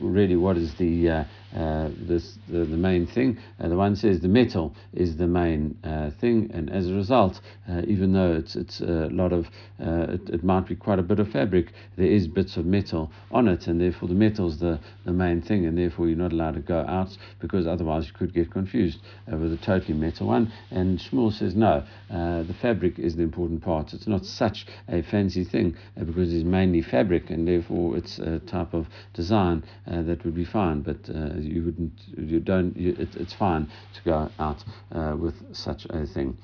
really, 0.00 0.36
what 0.36 0.56
is 0.56 0.74
the 0.76 1.10
uh, 1.10 1.24
this 1.52 2.38
the, 2.48 2.58
the, 2.58 2.76
main 2.76 3.06
thing. 3.06 3.38
Uh, 3.60 3.68
the 3.68 3.76
one 3.76 3.96
says 3.96 4.20
the 4.20 4.28
metal 4.28 4.74
is 4.94 5.16
the 5.16 5.26
main 5.26 5.76
uh, 5.84 6.10
thing, 6.20 6.50
and 6.52 6.70
as 6.70 6.88
a 6.88 6.94
result, 6.94 7.40
uh, 7.68 7.82
even 7.86 8.12
though 8.12 8.32
it's 8.32 8.56
it's 8.56 8.80
a 8.80 9.08
lot 9.10 9.32
of 9.32 9.46
uh, 9.80 10.06
it, 10.12 10.28
it, 10.30 10.44
might 10.44 10.66
be 10.66 10.74
quite 10.74 10.98
a 10.98 11.02
bit 11.02 11.18
of 11.18 11.28
fabric, 11.30 11.72
there 11.96 12.06
is 12.06 12.26
bits 12.26 12.56
of 12.56 12.64
metal 12.64 13.10
on 13.30 13.48
it, 13.48 13.66
and 13.66 13.80
therefore 13.80 14.08
the 14.08 14.14
metal 14.14 14.48
is 14.48 14.58
the, 14.58 14.78
the 15.04 15.12
main 15.12 15.40
thing, 15.42 15.66
and 15.66 15.76
therefore 15.76 16.08
you're 16.08 16.16
not 16.16 16.32
allowed 16.32 16.54
to 16.54 16.60
go 16.60 16.80
out 16.80 17.16
because 17.40 17.66
otherwise 17.66 18.06
you 18.06 18.12
could 18.12 18.32
get 18.32 18.50
confused 18.50 18.98
with 19.26 19.52
a 19.52 19.58
totally 19.58 19.94
metal 19.94 20.28
one. 20.28 20.52
And 20.70 20.98
Shmuel 20.98 21.32
says 21.32 21.54
no, 21.54 21.84
the 22.08 22.54
fabric 22.60 22.98
is 22.98 23.16
the 23.16 23.22
important 23.22 23.62
part. 23.62 23.92
It's 23.92 24.06
not 24.06 24.24
such 24.24 24.66
a 24.88 25.02
fancy 25.02 25.44
thing 25.44 25.76
because 25.98 26.32
it's 26.32 26.44
mainly 26.44 26.82
fabric, 26.82 27.30
and 27.30 27.46
therefore 27.46 27.96
it's 27.96 28.18
a 28.18 28.38
type 28.40 28.74
of 28.74 28.86
design 29.14 29.64
that 29.86 30.24
would 30.24 30.34
be 30.34 30.44
fine, 30.44 30.82
but 30.82 31.08
you 31.44 31.62
wouldn't, 31.62 31.92
you 32.16 32.40
don't, 32.40 32.76
you, 32.76 32.94
it, 32.98 33.14
it's 33.16 33.34
fine 33.34 33.66
to 33.94 34.02
go 34.04 34.30
out 34.38 34.64
uh, 34.92 35.16
with 35.18 35.34
such 35.54 35.86
a 35.90 36.06
thing. 36.06 36.36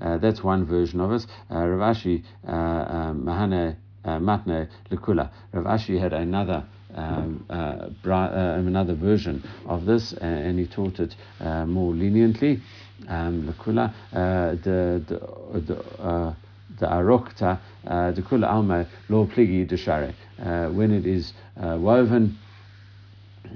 Uh, 0.00 0.18
that's 0.18 0.42
one 0.42 0.64
version 0.64 1.00
of 1.00 1.12
it. 1.12 1.26
Uh, 1.50 1.66
Rav 1.66 1.96
Ashi 1.96 2.24
uh, 2.46 2.50
um, 2.50 3.22
Mahane 3.24 3.76
uh, 4.04 4.18
Matne 4.18 4.68
Lekula. 4.90 5.30
Rav 5.52 5.64
Ashi 5.64 6.00
had 6.00 6.12
another. 6.12 6.64
Um, 6.94 7.46
uh, 7.48 7.88
bra- 8.02 8.28
another 8.30 8.94
version 8.94 9.42
of 9.64 9.86
this, 9.86 10.12
and 10.12 10.58
he 10.58 10.66
taught 10.66 11.00
it 11.00 11.16
more 11.40 11.94
leniently. 11.94 12.60
Um, 13.08 13.48
Lekula, 13.48 13.94
the 14.12 15.02
the 15.08 15.60
the 15.60 16.36
the 16.78 16.86
arokta, 16.86 17.58
the 17.82 18.20
kula 18.20 18.46
alma 18.46 18.86
lo 19.08 19.24
pligi 19.24 19.66
de 19.66 20.70
When 20.70 20.90
it 20.90 21.06
is 21.06 21.32
woven 21.56 22.36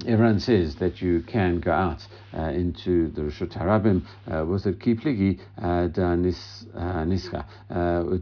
everyone 0.07 0.39
says 0.39 0.75
that 0.75 1.01
you 1.01 1.21
can 1.21 1.59
go 1.59 1.71
out 1.71 2.07
uh, 2.33 2.43
into 2.43 3.09
the 3.09 3.21
Rishut 3.21 3.51
Harabim 3.57 4.05
uh, 4.31 4.45
with 4.45 4.65
a 4.65 4.71
kipligi 4.71 5.39
uh, 5.57 5.87
da 5.87 6.15
nischa. 6.15 7.45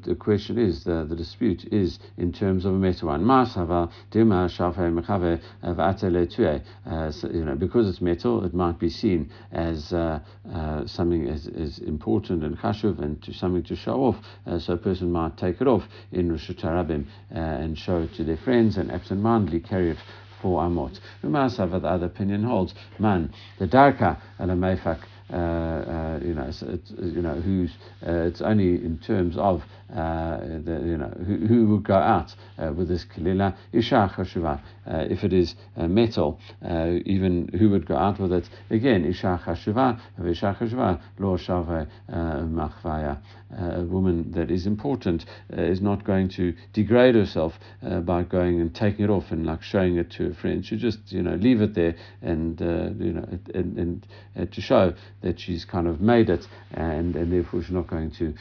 The 0.03 0.15
question 0.15 0.57
is, 0.57 0.83
the, 0.83 1.05
the 1.07 1.15
dispute 1.15 1.65
is 1.65 1.99
in 2.17 2.33
terms 2.33 2.65
of 2.65 2.73
a 2.73 2.77
metal 2.77 3.09
one. 3.09 3.23
Masava 3.23 3.91
dima 4.11 4.49
shafe 4.49 4.91
mechave 4.91 5.41
v'atele 5.63 7.33
You 7.33 7.45
know, 7.45 7.55
because 7.55 7.87
it's 7.87 8.01
metal, 8.01 8.43
it 8.45 8.53
might 8.53 8.79
be 8.79 8.89
seen 8.89 9.31
as 9.51 9.93
uh, 9.93 10.19
uh, 10.51 10.87
something 10.87 11.27
as, 11.27 11.47
as 11.47 11.77
important 11.79 12.43
and 12.43 12.57
chashuv 12.57 12.99
and 12.99 13.21
to 13.23 13.33
something 13.33 13.63
to 13.63 13.75
show 13.75 14.05
off. 14.05 14.15
Uh, 14.47 14.57
so 14.57 14.73
a 14.73 14.77
person 14.77 15.11
might 15.11 15.37
take 15.37 15.61
it 15.61 15.67
off 15.67 15.83
in 16.11 16.31
Rishut 16.31 16.61
Harabim 16.61 17.05
and 17.29 17.77
show 17.77 18.01
it 18.01 18.13
to 18.15 18.23
their 18.23 18.37
friends 18.37 18.77
and 18.77 18.91
absentmindedly 18.91 19.59
carry 19.59 19.91
it 19.91 19.97
for 20.41 20.61
Amot. 20.61 20.99
Umasav, 21.23 21.81
the 21.81 21.87
other 21.87 22.05
opinion 22.07 22.43
holds, 22.43 22.73
man, 22.99 23.33
the 23.59 23.67
Darka 23.67 24.21
and 24.39 24.51
a 24.51 24.55
Mefak, 24.55 25.01
uh, 25.33 25.35
uh, 25.35 26.19
you 26.21 26.35
know, 26.35 26.43
it's, 26.43 26.61
it's, 26.61 26.91
you 26.99 27.21
know, 27.21 27.33
who's, 27.41 27.71
uh, 28.05 28.11
it's 28.11 28.41
only 28.41 28.75
in 28.75 28.99
terms 28.99 29.35
of 29.37 29.63
uh, 29.91 30.37
the, 30.37 30.83
you 30.85 30.97
know, 30.97 31.11
who, 31.25 31.47
who 31.47 31.67
would 31.67 31.83
go 31.83 31.95
out 31.95 32.31
uh, 32.59 32.71
with 32.71 32.87
this 32.87 33.05
kalila, 33.05 33.55
isha 33.73 34.11
chashuva. 34.15 34.61
Uh, 34.85 35.05
if 35.09 35.23
it 35.23 35.33
is 35.33 35.55
metal, 35.77 36.39
even 37.05 37.49
who 37.57 37.71
would 37.71 37.87
go 37.87 37.95
out 37.95 38.19
with 38.19 38.31
it? 38.31 38.47
Again, 38.69 39.03
isha 39.03 39.41
chashuva, 39.43 39.99
isha 40.23 40.55
chashuva, 40.59 41.01
lo 41.17 41.37
shave 41.37 41.87
machvaya. 42.07 43.17
A 43.51 43.83
woman 43.83 44.31
that 44.31 44.49
is 44.51 44.65
important 44.65 45.25
is 45.49 45.79
not 45.81 46.03
going 46.03 46.29
to 46.29 46.53
degrade 46.73 47.15
herself 47.15 47.53
by 48.03 48.23
going 48.23 48.59
and 48.59 48.73
taking 48.73 49.05
it 49.05 49.09
off 49.09 49.31
and 49.31 49.45
like 49.45 49.61
showing 49.61 49.97
it 49.97 50.11
to 50.11 50.27
a 50.27 50.33
friend. 50.33 50.65
She 50.65 50.77
just, 50.77 50.99
you 51.09 51.21
know, 51.21 51.35
leave 51.35 51.61
it 51.61 51.73
there 51.73 51.95
and, 52.21 52.59
you 52.59 53.13
know, 53.13 53.39
and, 53.53 54.05
and 54.35 54.51
to 54.51 54.61
show 54.61 54.93
that 55.21 55.39
she's 55.39 55.63
kind 55.63 55.87
of 55.87 56.01
made 56.01 56.29
it 56.29 56.47
and, 56.71 57.15
and 57.15 57.31
therefore 57.31 57.61
she's 57.61 57.71
not 57.71 57.87
going 57.87 58.11
to 58.11 58.33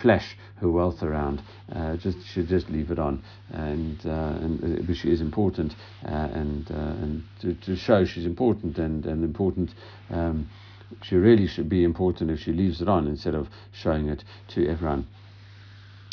flesh 0.00 0.36
her 0.56 0.70
wealth 0.70 1.02
around. 1.02 1.42
Uh, 1.72 1.96
just 1.96 2.18
should 2.26 2.48
just 2.48 2.68
leave 2.70 2.90
it 2.90 2.98
on, 2.98 3.22
and 3.52 3.98
uh, 4.06 4.38
and 4.40 4.90
uh, 4.90 4.94
she 4.94 5.10
is 5.10 5.20
important, 5.20 5.74
uh, 6.04 6.10
and 6.10 6.70
uh, 6.70 6.74
and 6.74 7.24
to, 7.40 7.54
to, 7.54 7.76
show 7.76 8.04
she's 8.04 8.26
important 8.26 8.78
and 8.78 9.06
and 9.06 9.24
important. 9.24 9.70
Um, 10.10 10.48
she 11.02 11.16
really 11.16 11.46
should 11.46 11.68
be 11.68 11.84
important 11.84 12.30
if 12.30 12.40
she 12.40 12.52
leaves 12.52 12.80
it 12.80 12.88
on 12.88 13.06
instead 13.06 13.34
of 13.34 13.48
showing 13.72 14.08
it 14.08 14.22
to 14.48 14.66
everyone. 14.68 15.06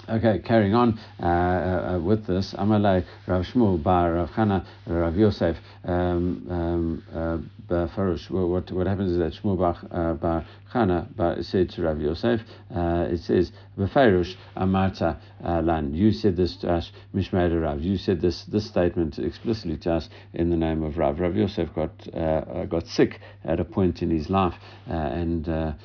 Okay, 0.10 0.40
carrying 0.40 0.74
on 0.74 1.00
uh, 1.22 1.26
uh, 1.26 2.00
with 2.00 2.28
this, 2.28 2.54
Amalei 2.56 3.06
Rav 3.26 3.46
Shmuel 3.46 3.82
Bar 3.82 4.12
Rav 4.16 4.32
Chana 4.32 4.66
Rav 4.86 5.16
Yosef 5.16 5.56
um, 5.86 6.46
um, 6.50 7.04
uh. 7.16 7.38
What 7.70 8.72
what 8.72 8.86
happens 8.86 9.14
is 9.14 9.18
that 9.18 9.34
Shmuel 9.34 9.58
Bar, 9.58 9.78
uh, 9.90 10.14
Bar 10.14 10.46
Chana 10.72 11.08
Bar 11.16 11.42
said 11.42 11.70
to 11.72 11.82
Rav 11.82 12.00
Yosef, 12.00 12.42
uh, 12.76 13.08
it 13.10 13.20
says 13.22 13.52
Befarush 13.76 14.36
Amarta 14.56 15.18
uh, 15.44 15.62
Lan. 15.62 15.94
You 15.96 16.12
said 16.12 16.36
this 16.36 16.56
to 16.58 16.72
us, 16.72 16.92
Mishmeir 17.16 17.60
Rav. 17.64 17.82
You 17.82 17.98
said 17.98 18.22
this 18.22 18.44
this 18.44 18.68
statement 18.68 19.18
explicitly 19.18 19.78
to 19.78 19.94
us 19.94 20.10
in 20.34 20.52
the 20.52 20.58
name 20.58 20.84
of 20.84 20.98
Rav. 21.00 21.20
Rav 21.20 21.36
Yosef 21.36 21.74
got 21.74 22.16
uh, 22.16 22.66
got 22.66 22.86
sick 22.86 23.20
at 23.44 23.60
a 23.60 23.66
point 23.66 24.04
in 24.04 24.12
his 24.12 24.30
life, 24.30 24.56
and 24.86 25.48
a 25.48 25.76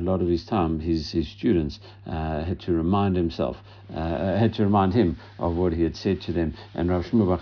lot 0.00 0.22
of 0.22 0.26
his 0.26 0.44
time, 0.46 0.80
his 0.80 1.12
his 1.12 1.28
students 1.28 1.78
had 2.06 2.58
to 2.60 2.72
remind 2.72 3.14
himself, 3.14 3.49
had 3.92 4.54
to 4.54 4.64
remind 4.64 4.94
him 4.94 5.16
of 5.38 5.56
what 5.56 5.72
he 5.72 5.82
had 5.82 5.96
said 5.96 6.20
to 6.22 6.32
them. 6.32 6.54
And 6.74 6.90
Rav 6.90 7.06
Shmuel 7.06 7.38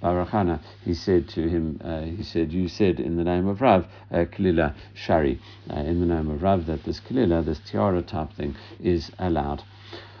Bar 0.00 0.26
Chana, 0.26 0.60
he 0.84 0.94
said 0.94 1.28
to 1.30 1.48
him, 1.48 1.80
he 2.16 2.22
said, 2.22 2.52
you 2.52 2.68
said 2.68 3.00
in 3.00 3.16
the 3.16 3.24
name 3.24 3.48
of 3.48 3.60
Rav, 3.60 3.86
Kalila 4.12 4.74
Shari, 4.94 5.40
in 5.70 6.00
the 6.00 6.06
name 6.06 6.30
of 6.30 6.42
Rav, 6.42 6.66
that 6.66 6.84
this 6.84 7.00
Kalila, 7.00 7.44
this 7.44 7.60
tiara 7.70 8.02
type 8.02 8.32
thing, 8.34 8.54
is 8.80 9.10
allowed. 9.18 9.62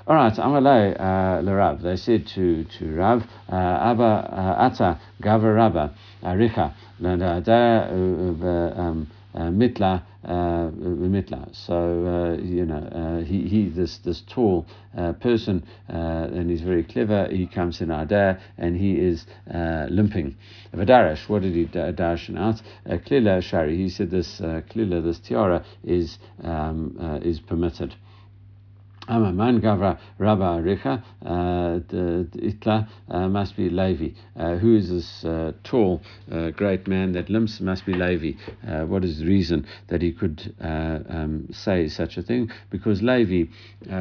All 0.08 0.14
right, 0.14 0.32
Amalei 0.32 0.98
uh, 0.98 1.52
Rav. 1.52 1.82
They 1.82 1.96
said 1.96 2.26
to 2.28 2.64
to 2.64 2.94
Rav, 2.94 3.24
uh, 3.52 3.54
Abba 3.54 4.02
uh, 4.02 4.70
Ata 4.70 4.98
Gava 5.22 5.54
Rabba 5.54 5.94
Aricha 6.22 6.72
um, 8.78 9.10
Uh, 9.38 9.50
Mitla 9.50 10.02
Mitla. 10.26 11.48
Uh, 11.48 11.52
so 11.52 11.76
uh, 11.76 12.42
you 12.42 12.66
know 12.66 13.22
he 13.24 13.42
he 13.42 13.68
this 13.68 13.98
this 13.98 14.22
tall 14.28 14.66
person 15.20 15.64
and 15.86 16.50
he's 16.50 16.62
very 16.62 16.82
clever. 16.82 17.28
He 17.30 17.46
comes 17.46 17.80
in 17.80 17.92
Adair 17.92 18.40
and 18.56 18.76
he 18.76 18.94
is 18.94 19.26
limping. 19.46 20.36
Vadarash, 20.74 21.28
what 21.28 21.42
did 21.42 21.54
he 21.54 21.66
dash 21.66 22.28
and 22.28 22.36
out? 22.38 22.60
Klila 22.84 23.40
Shari. 23.40 23.76
He 23.76 23.88
said 23.88 24.10
this 24.10 24.40
Klila, 24.40 25.04
this 25.04 25.20
tiara 25.20 25.64
is 25.84 26.18
um, 26.42 27.20
is 27.22 27.38
permitted. 27.38 27.94
Amaman 29.08 29.60
Gavra 29.62 29.98
Rabba 30.18 30.60
Recha 30.62 31.02
uh, 31.24 31.80
Itla 31.80 32.86
uh, 33.08 33.28
must 33.28 33.56
be 33.56 33.70
Levi. 33.70 34.10
Uh, 34.36 34.56
who 34.56 34.76
is 34.76 34.90
this 34.90 35.24
tall, 35.64 36.02
great 36.54 36.86
man 36.86 37.12
that 37.12 37.30
limps? 37.30 37.60
Must 37.60 37.86
be 37.86 37.94
Levi. 37.94 38.32
what 38.84 39.04
is 39.04 39.18
the 39.18 39.26
reason 39.26 39.66
that 39.88 40.02
he 40.02 40.12
could 40.12 40.54
um, 40.60 41.48
say 41.52 41.88
such 41.88 42.18
a 42.18 42.22
thing? 42.22 42.50
Because 42.70 43.02
Levi 43.02 43.50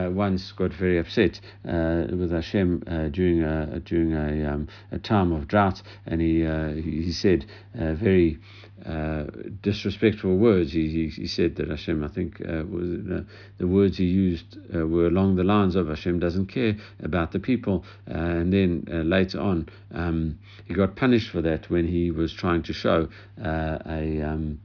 once 0.10 0.52
got 0.52 0.74
very 0.74 0.98
upset 0.98 1.40
with 1.64 2.32
Hashem 2.32 3.10
during 3.12 3.44
a, 3.44 3.80
during 3.80 4.14
a, 4.14 4.54
um, 4.54 4.68
a 4.92 5.00
time 5.00 5.32
of 5.32 5.48
drought, 5.48 5.82
and 6.06 6.20
he 6.20 6.44
he 6.82 7.12
said 7.12 7.46
very 7.74 8.40
uh, 8.86 9.26
disrespectful 9.62 10.38
words. 10.38 10.72
He, 10.72 10.90
he, 10.90 11.08
he, 11.08 11.28
said 11.28 11.56
that 11.56 11.70
Hashem, 11.70 12.04
I 12.04 12.08
think, 12.08 12.42
uh, 12.42 12.64
was, 12.70 12.90
uh, 13.12 13.22
the 13.58 13.68
words 13.68 13.98
he 13.98 14.06
used 14.06 14.58
uh, 14.74 14.86
were 14.86 15.08
along 15.08 15.36
the 15.36 15.44
lines 15.44 15.76
of 15.76 15.88
Hashem 15.88 16.20
doesn't 16.20 16.48
care 16.48 16.76
about 17.02 17.32
the 17.32 17.40
people. 17.40 17.84
Uh, 18.10 18.14
and 18.14 18.54
then 18.54 18.88
uh, 18.92 18.98
later 18.98 19.40
on, 19.40 19.68
um, 19.94 20.38
he 20.66 20.74
got 20.74 20.96
punished 20.96 21.32
for 21.32 21.42
that 21.42 21.70
when 21.70 21.88
he 21.88 22.12
was 22.12 22.34
trying 22.34 22.64
to 22.64 22.74
show 22.74 23.10
a. 23.38 24.22
Um, 24.22 24.60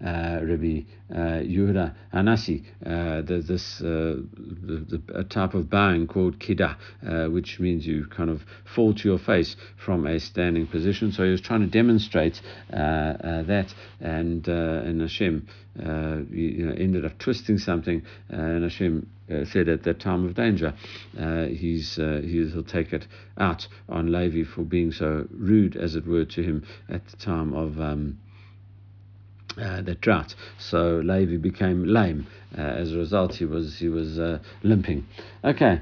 Rabbi 0.00 0.82
uh, 1.10 1.40
Yehuda 1.42 1.94
Hanassi. 2.12 2.64
Uh, 2.84 3.22
there's 3.22 3.46
this 3.46 3.80
uh, 3.80 4.16
the, 4.36 4.84
the, 4.88 5.18
a 5.18 5.24
type 5.24 5.54
of 5.54 5.70
bowing 5.70 6.06
called 6.06 6.38
kida, 6.38 6.76
uh, 7.06 7.30
which 7.30 7.58
means 7.60 7.86
you 7.86 8.06
kind 8.06 8.30
of 8.30 8.42
fall 8.74 8.94
to 8.94 9.08
your 9.08 9.18
face 9.18 9.56
from 9.76 10.06
a 10.06 10.18
standing 10.20 10.66
position. 10.66 11.12
So 11.12 11.24
he 11.24 11.30
was 11.30 11.40
trying 11.40 11.60
to 11.60 11.66
demonstrate 11.66 12.40
uh, 12.72 12.76
uh, 12.76 13.42
that, 13.44 13.74
and 14.00 14.46
and 14.46 15.00
Hashem 15.00 15.48
you 15.78 16.66
know, 16.66 16.74
ended 16.76 17.04
up 17.04 17.18
twisting 17.18 17.58
something, 17.58 18.02
and 18.28 18.62
Hashem 18.62 19.06
uh, 19.30 19.44
said 19.44 19.68
at 19.68 19.82
that 19.82 20.00
time 20.00 20.24
of 20.24 20.34
danger, 20.34 20.72
uh, 21.18 21.46
he's, 21.46 21.98
uh, 21.98 22.20
he'll 22.24 22.62
take 22.62 22.92
it 22.92 23.06
out 23.38 23.66
on 23.88 24.12
Levi 24.12 24.44
for 24.44 24.62
being 24.62 24.92
so 24.92 25.26
rude, 25.30 25.76
as 25.76 25.96
it 25.96 26.06
were, 26.06 26.24
to 26.24 26.42
him 26.42 26.64
at 26.88 27.06
the 27.08 27.16
time 27.16 27.52
of. 27.52 27.80
Um, 27.80 28.18
uh, 29.60 29.82
that 29.82 30.00
drought. 30.00 30.34
So 30.58 31.00
Levi 31.04 31.36
became 31.36 31.84
lame. 31.84 32.26
Uh, 32.56 32.60
as 32.60 32.92
a 32.92 32.96
result, 32.96 33.34
he 33.34 33.44
was 33.44 33.78
he 33.78 33.88
was 33.88 34.18
uh, 34.18 34.38
limping. 34.62 35.06
Okay. 35.44 35.80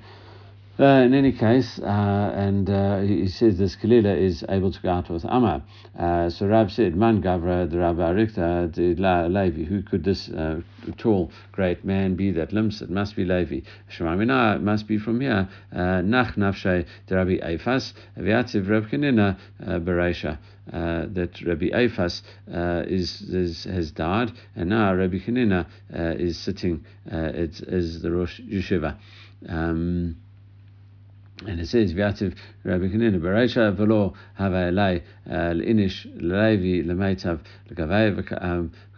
Uh, 0.76 1.04
in 1.06 1.14
any 1.14 1.30
case, 1.30 1.78
uh, 1.78 2.32
and 2.34 2.66
he 3.08 3.28
says 3.28 3.58
this 3.58 3.76
Kalila 3.76 4.20
is 4.20 4.44
able 4.48 4.72
to 4.72 4.80
go 4.80 4.90
out 4.90 5.08
with 5.08 5.22
Amar. 5.22 5.62
so 6.30 6.48
Rab 6.48 6.68
said, 6.68 6.96
Man 6.96 7.22
Gavra, 7.22 7.70
the 7.70 7.78
Rabbi 7.78 8.02
Arikta, 8.02 8.74
the 8.74 9.28
Levi, 9.28 9.62
who 9.62 9.82
could 9.82 10.02
this 10.02 10.28
tall, 10.96 11.30
great 11.52 11.84
man 11.84 12.16
be 12.16 12.32
that 12.32 12.52
limps? 12.52 12.82
It 12.82 12.90
must 12.90 13.14
be 13.14 13.24
Levi. 13.24 13.60
Shemamina, 13.88 14.56
it 14.56 14.62
must 14.62 14.88
be 14.88 14.98
from 14.98 15.20
here. 15.20 15.48
Nach 15.72 16.34
Nafshay, 16.34 16.86
the 17.06 17.14
Rabbi 17.14 17.38
Eifas, 17.38 17.92
Viatziv 18.18 18.68
Reb 18.68 18.90
Beresha. 19.84 20.38
Uh, 20.72 21.04
that 21.10 21.42
Rabbi 21.42 21.68
Eifas 21.68 22.22
uh, 22.50 22.84
is, 22.86 23.20
is, 23.20 23.64
has 23.64 23.90
died, 23.90 24.32
and 24.56 24.70
now 24.70 24.94
Rabbi 24.94 25.18
Hanina 25.18 25.66
uh, 25.94 26.14
is 26.16 26.38
sitting 26.38 26.86
as, 27.06 27.60
as 27.60 28.00
the 28.00 28.10
Rosh 28.10 28.40
Yeshiva. 28.40 28.96
Um, 29.46 30.16
and 31.46 31.60
it 31.60 31.68
says, 31.68 31.92
V'yativ 31.92 32.34
Rabbi 32.64 32.86
Hanina, 32.86 33.20
Bereisha 33.20 33.76
v'lo 33.76 34.14
hava 34.36 34.70
elai 34.70 35.02
l'inish 35.26 36.06
l'levi 36.16 36.82
l'meitav 36.82 37.40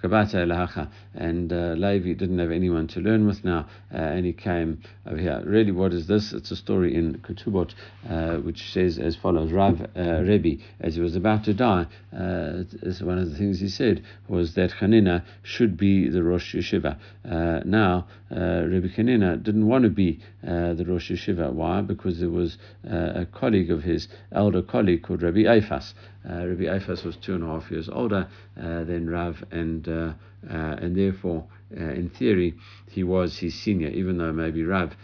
l'gavei 0.07 0.89
and 1.15 1.53
uh, 1.53 1.75
Levi 1.77 2.13
didn't 2.13 2.39
have 2.39 2.51
anyone 2.51 2.87
to 2.89 3.01
learn 3.01 3.27
with 3.27 3.45
now, 3.45 3.67
uh, 3.93 3.97
and 3.97 4.27
he 4.27 4.33
came 4.33 4.83
over 5.07 5.17
here. 5.17 5.43
Really, 5.45 5.73
what 5.73 5.93
is 5.93 6.07
this? 6.07 6.33
It's 6.33 6.51
a 6.51 6.57
story 6.57 6.95
in 6.95 7.19
Ketubot, 7.19 7.75
uh, 8.09 8.37
which 8.37 8.71
says 8.73 8.99
as 8.99 9.17
follows: 9.17 9.53
Rav 9.53 9.81
uh, 9.97 10.21
Rebbe, 10.23 10.63
as 10.81 10.97
he 10.97 11.01
was 11.01 11.17
about 11.17 11.45
to 11.45 11.55
die, 11.55 11.87
uh, 12.13 12.65
one 13.01 13.19
of 13.19 13.31
the 13.31 13.37
things 13.37 13.61
he 13.61 13.69
said 13.69 14.05
was 14.29 14.55
that 14.55 14.71
Hanina 14.81 15.25
should 15.43 15.77
be 15.77 16.09
the 16.09 16.23
Rosh 16.23 16.55
Yeshiva. 16.55 16.99
Uh, 17.25 17.61
now, 17.65 18.07
uh, 18.31 18.63
Rebbe 18.65 18.89
Hanina 18.89 19.43
didn't 19.43 19.67
want 19.67 19.85
to 19.85 19.91
be 19.91 20.21
the 20.43 20.85
Rosh 20.87 21.11
Yeshiva. 21.11 21.53
Why? 21.53 21.81
Because 21.81 22.21
there 22.21 22.31
was 22.31 22.59
a 22.85 23.27
colleague 23.33 23.71
of 23.71 23.83
his, 23.83 24.09
elder 24.33 24.63
colleague 24.63 25.03
called 25.03 25.23
Rabbi 25.23 25.41
Eifas. 25.41 25.95
Uh, 26.29 26.47
Rabbi 26.47 26.65
Eifas 26.65 27.05
was 27.05 27.17
two 27.17 27.35
and 27.35 27.45
a 27.45 27.47
half 27.47 27.71
years 27.71 27.89
older 27.89 28.29
uh, 28.61 28.85
than 28.85 29.09
Rav, 29.09 29.45
and 29.51 29.89
uh, 29.89 30.13
and 30.49 30.97
therefore, 30.97 31.45
in 31.71 32.11
theory, 32.11 32.55
he 32.91 33.05
was 33.05 33.39
his 33.39 33.55
senior, 33.55 33.89
even 33.89 34.19
though 34.19 34.33
maybe 34.33 34.65
Rav 34.65 34.97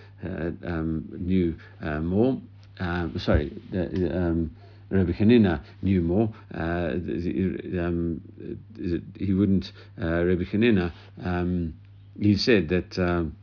um, 0.64 1.08
knew 1.18 1.54
more. 2.00 2.40
Um, 2.80 3.18
sorry. 3.18 3.52
Um, 3.72 4.50
Rabbi 4.90 5.12
Hanina 5.12 5.62
knew 5.80 6.02
more. 6.02 6.32
Uh, 6.54 6.92
um, 7.80 8.20
he 9.16 9.32
wouldn't. 9.32 9.72
Uh, 10.00 10.24
Rabbi 10.24 10.44
Hanina, 10.44 10.92
um, 11.24 11.74
he 12.20 12.36
said 12.36 12.68
that. 12.68 12.98
Um, 12.98 13.36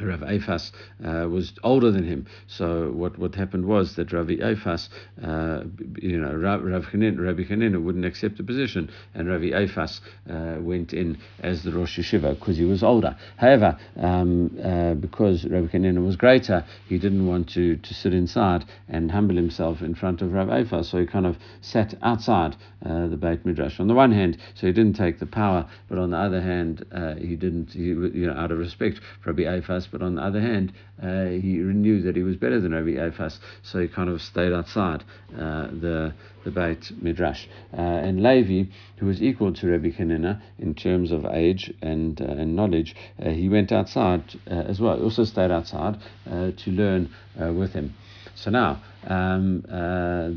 Rav 0.00 0.20
Eifas 0.20 0.72
uh, 1.04 1.28
was 1.28 1.52
older 1.62 1.90
than 1.90 2.04
him. 2.04 2.26
So 2.46 2.90
what, 2.92 3.18
what 3.18 3.34
happened 3.34 3.66
was 3.66 3.96
that 3.96 4.12
Rav 4.12 4.26
Eifas, 4.26 4.88
uh, 5.22 5.64
you 6.00 6.18
know, 6.18 6.34
Rav, 6.34 6.62
Rav 6.62 6.84
Chanin, 6.86 7.18
Rabbi 7.18 7.44
Hanina 7.44 7.82
wouldn't 7.82 8.04
accept 8.04 8.36
the 8.36 8.42
position, 8.42 8.90
and 9.14 9.28
Rav 9.28 9.40
Eifas 9.40 10.00
uh, 10.30 10.60
went 10.60 10.92
in 10.92 11.18
as 11.40 11.62
the 11.62 11.72
Rosh 11.72 11.98
Yeshiva 11.98 12.38
because 12.38 12.56
he 12.56 12.64
was 12.64 12.82
older. 12.82 13.16
However, 13.36 13.78
um, 13.96 14.58
uh, 14.62 14.94
because 14.94 15.44
Rabbi 15.44 15.68
Hanina 15.68 16.04
was 16.04 16.16
greater, 16.16 16.64
he 16.88 16.98
didn't 16.98 17.26
want 17.26 17.50
to, 17.50 17.76
to 17.76 17.94
sit 17.94 18.14
inside 18.14 18.64
and 18.88 19.10
humble 19.10 19.36
himself 19.36 19.82
in 19.82 19.94
front 19.94 20.22
of 20.22 20.32
Rav 20.32 20.48
Eifas, 20.48 20.86
so 20.86 20.98
he 20.98 21.06
kind 21.06 21.26
of 21.26 21.36
sat 21.60 21.94
outside 22.02 22.56
uh, 22.84 23.06
the 23.08 23.16
Beit 23.16 23.44
Midrash. 23.46 23.78
On 23.78 23.86
the 23.86 23.94
one 23.94 24.12
hand, 24.12 24.38
so 24.54 24.66
he 24.66 24.72
didn't 24.72 24.96
take 24.96 25.18
the 25.18 25.26
power, 25.26 25.68
but 25.88 25.98
on 25.98 26.10
the 26.10 26.16
other 26.16 26.40
hand, 26.40 26.84
uh, 26.92 27.14
he 27.14 27.36
didn't, 27.36 27.70
he, 27.72 27.88
you 27.88 28.26
know, 28.26 28.34
out 28.34 28.50
of 28.50 28.58
respect 28.58 29.00
for 29.22 29.32
Rabbi 29.32 29.42
Eifas, 29.42 29.81
but 29.90 30.02
on 30.02 30.14
the 30.14 30.22
other 30.22 30.40
hand, 30.40 30.72
uh, 31.02 31.24
he 31.26 31.56
knew 31.56 32.02
that 32.02 32.16
he 32.16 32.22
was 32.22 32.36
better 32.36 32.60
than 32.60 32.72
Rabbi 32.72 32.92
Eifas, 32.92 33.38
so 33.62 33.80
he 33.80 33.88
kind 33.88 34.08
of 34.08 34.20
stayed 34.22 34.52
outside 34.52 35.04
uh, 35.34 35.68
the 35.68 36.14
the 36.44 36.50
Beit 36.50 36.90
Midrash. 37.00 37.46
Uh, 37.72 37.80
and 37.80 38.22
Levi, 38.22 38.68
who 38.98 39.06
was 39.06 39.22
equal 39.22 39.52
to 39.52 39.68
Rabbi 39.68 39.90
Hanina 39.90 40.40
in 40.58 40.74
terms 40.74 41.12
of 41.12 41.24
age 41.26 41.72
and 41.80 42.20
uh, 42.20 42.24
and 42.24 42.56
knowledge, 42.56 42.96
uh, 43.20 43.30
he 43.30 43.48
went 43.48 43.72
outside 43.72 44.22
as 44.46 44.80
well. 44.80 44.96
He 44.96 45.02
also 45.02 45.24
stayed 45.24 45.50
outside 45.50 45.98
to 46.26 46.70
learn 46.70 47.10
with 47.36 47.72
him. 47.72 47.94
So 48.34 48.50
now 48.50 48.82
um, 49.06 49.62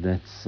that's. 0.02 0.48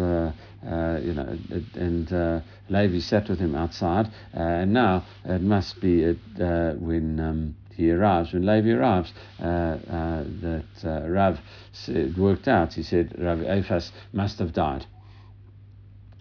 Uh, 0.67 0.99
you 1.01 1.13
know, 1.13 1.37
and 1.75 2.11
uh, 2.11 2.41
Levi 2.67 2.99
sat 2.99 3.29
with 3.29 3.39
him 3.39 3.55
outside, 3.55 4.07
uh, 4.35 4.39
and 4.39 4.73
now 4.73 5.05
it 5.23 5.41
must 5.41 5.79
be 5.79 6.03
when 6.03 7.19
um, 7.19 7.55
he 7.77 7.91
arrives, 7.91 8.33
when 8.33 8.45
Levi 8.45 8.71
arrives, 8.71 9.13
that 9.39 10.63
Rav 10.83 11.39
said, 11.71 12.17
worked 12.17 12.47
out. 12.47 12.73
He 12.73 12.83
said 12.83 13.13
Rav 13.17 13.37
Eifas 13.39 13.91
must 14.11 14.39
have 14.39 14.51
died. 14.51 14.85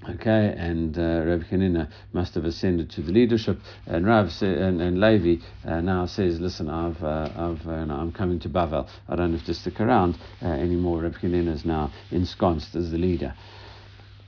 Okay, 0.08 0.54
and 0.56 0.96
uh, 0.96 1.24
Rabbi 1.24 1.44
Hanina 1.44 1.88
must 2.12 2.34
have 2.34 2.44
ascended 2.44 2.90
to 2.90 3.02
the 3.02 3.10
leadership, 3.10 3.58
and 3.86 4.06
Rav 4.06 4.30
say, 4.30 4.52
and, 4.52 4.80
and 4.80 5.00
Levi 5.00 5.42
uh, 5.64 5.80
now 5.80 6.06
says, 6.06 6.38
"Listen, 6.38 6.68
I've, 6.68 7.02
uh, 7.02 7.28
I've, 7.34 7.66
uh, 7.66 7.70
I'm 7.72 8.12
coming 8.12 8.38
to 8.40 8.48
Bavel. 8.48 8.86
I 9.08 9.16
don't 9.16 9.32
have 9.32 9.44
to 9.46 9.54
stick 9.54 9.80
around 9.80 10.16
uh, 10.42 10.46
anymore." 10.46 11.00
Rabbi 11.00 11.18
Hanina 11.18 11.52
is 11.52 11.64
now 11.64 11.90
ensconced 12.12 12.76
as 12.76 12.92
the 12.92 12.98
leader. 12.98 13.34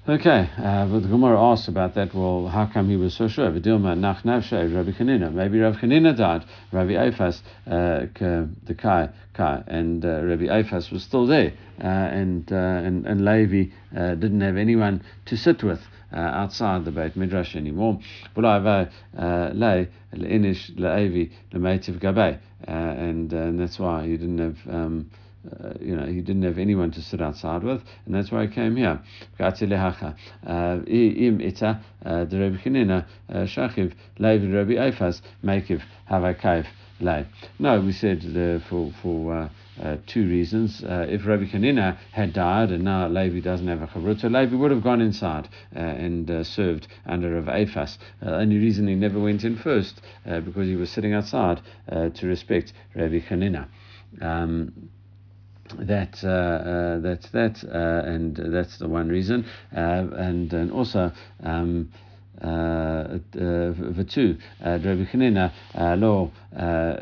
Okay, 0.09 0.49
uh, 0.57 0.87
but 0.87 1.01
the 1.01 1.09
Gemara 1.09 1.38
asks 1.38 1.68
about 1.68 1.92
that. 1.97 2.14
Well, 2.14 2.49
how 2.49 2.64
come 2.64 2.88
he 2.88 2.97
was 2.97 3.12
so 3.12 3.29
sure? 3.29 3.51
Vidilma 3.51 3.94
nach 3.94 4.23
navshay 4.23 4.75
Rabbi 4.75 4.92
Hanina. 4.92 5.31
Maybe 5.31 5.61
Rabbi 5.61 5.81
Hanina 5.81 6.16
died. 6.16 6.47
Rabbi 6.73 6.92
Eifas, 6.92 7.42
uh, 7.66 8.07
the 8.64 8.75
Kai, 8.75 9.11
Kai, 9.35 9.62
and 9.66 10.03
uh, 10.03 10.23
Rabbi 10.25 10.44
Eifas 10.44 10.90
was 10.90 11.03
still 11.03 11.27
there, 11.27 11.53
uh, 11.79 11.87
and, 11.87 12.51
uh, 12.51 12.57
and 12.57 13.07
and 13.07 13.23
Levi 13.23 13.71
uh, 13.94 14.14
didn't 14.14 14.40
have 14.40 14.57
anyone 14.57 15.03
to 15.27 15.37
sit 15.37 15.62
with 15.62 15.81
uh, 16.11 16.16
outside 16.16 16.87
the 16.87 16.90
Beit 16.90 17.14
Midrash 17.14 17.55
anymore. 17.55 18.01
and 22.66 23.33
and 23.35 23.61
that's 23.61 23.79
why 23.79 24.07
he 24.07 24.16
didn't 24.16 24.38
have. 24.38 24.75
Um, 24.75 25.11
uh, 25.62 25.74
you 25.80 25.96
know, 25.96 26.06
he 26.06 26.20
didn't 26.20 26.42
have 26.42 26.58
anyone 26.58 26.90
to 26.92 27.02
sit 27.02 27.20
outside 27.20 27.62
with, 27.62 27.82
and 28.06 28.14
that's 28.14 28.30
why 28.30 28.46
he 28.46 28.52
came 28.52 28.76
here. 28.76 29.00
Uh, 29.40 30.80
Im 30.87 31.40
ita 31.40 31.80
uh, 32.04 32.24
the 32.24 32.38
Rebbe 32.38 32.58
shachiv 32.58 33.92
Eifas 34.20 35.20
havakav 36.11 36.66
lay. 37.00 37.26
No, 37.58 37.80
we 37.80 37.92
said 37.92 38.24
uh, 38.37 38.58
for 38.68 38.92
for. 39.02 39.34
Uh, 39.34 39.48
uh, 39.80 39.96
two 40.06 40.28
reasons. 40.28 40.82
Uh, 40.82 41.06
if 41.08 41.24
Rabbi 41.24 41.44
Hanina 41.44 41.96
had 42.11 42.32
died 42.32 42.72
and 42.72 42.82
now 42.82 43.06
Levi 43.06 43.38
doesn't 43.38 43.68
have 43.68 43.80
a 43.80 43.87
chavrut, 43.87 44.20
so 44.20 44.26
Levi 44.26 44.56
would 44.56 44.72
have 44.72 44.82
gone 44.82 45.00
inside 45.00 45.48
uh, 45.76 45.78
and 45.78 46.44
served 46.44 46.88
under 47.06 47.40
Rav 47.40 47.44
Eifas. 47.44 47.96
Uh, 48.20 48.30
only 48.30 48.58
reason 48.58 48.88
he 48.88 48.96
never 48.96 49.20
went 49.20 49.44
in 49.44 49.56
first 49.56 50.00
because 50.24 50.66
he 50.66 50.74
was 50.74 50.90
sitting 50.90 51.14
outside 51.14 51.61
to 51.88 52.26
respect 52.26 52.72
Rabbi 52.94 53.20
Hanina. 53.20 53.68
Um, 54.20 54.90
that 55.78 56.22
uh, 56.24 56.28
uh, 56.28 56.98
that's 57.00 57.28
that, 57.31 57.64
uh, 57.64 58.09
and 58.09 58.37
that's 58.37 58.78
the 58.78 58.88
one 58.88 59.09
reason. 59.09 59.44
Uh, 59.74 60.07
and 60.16 60.52
and 60.52 60.72
also. 60.72 61.12
Um, 61.42 61.90
uh, 62.40 63.18
uh, 63.35 63.72
two. 64.09 64.38
Rabbi 64.64 65.04
law 65.96 66.31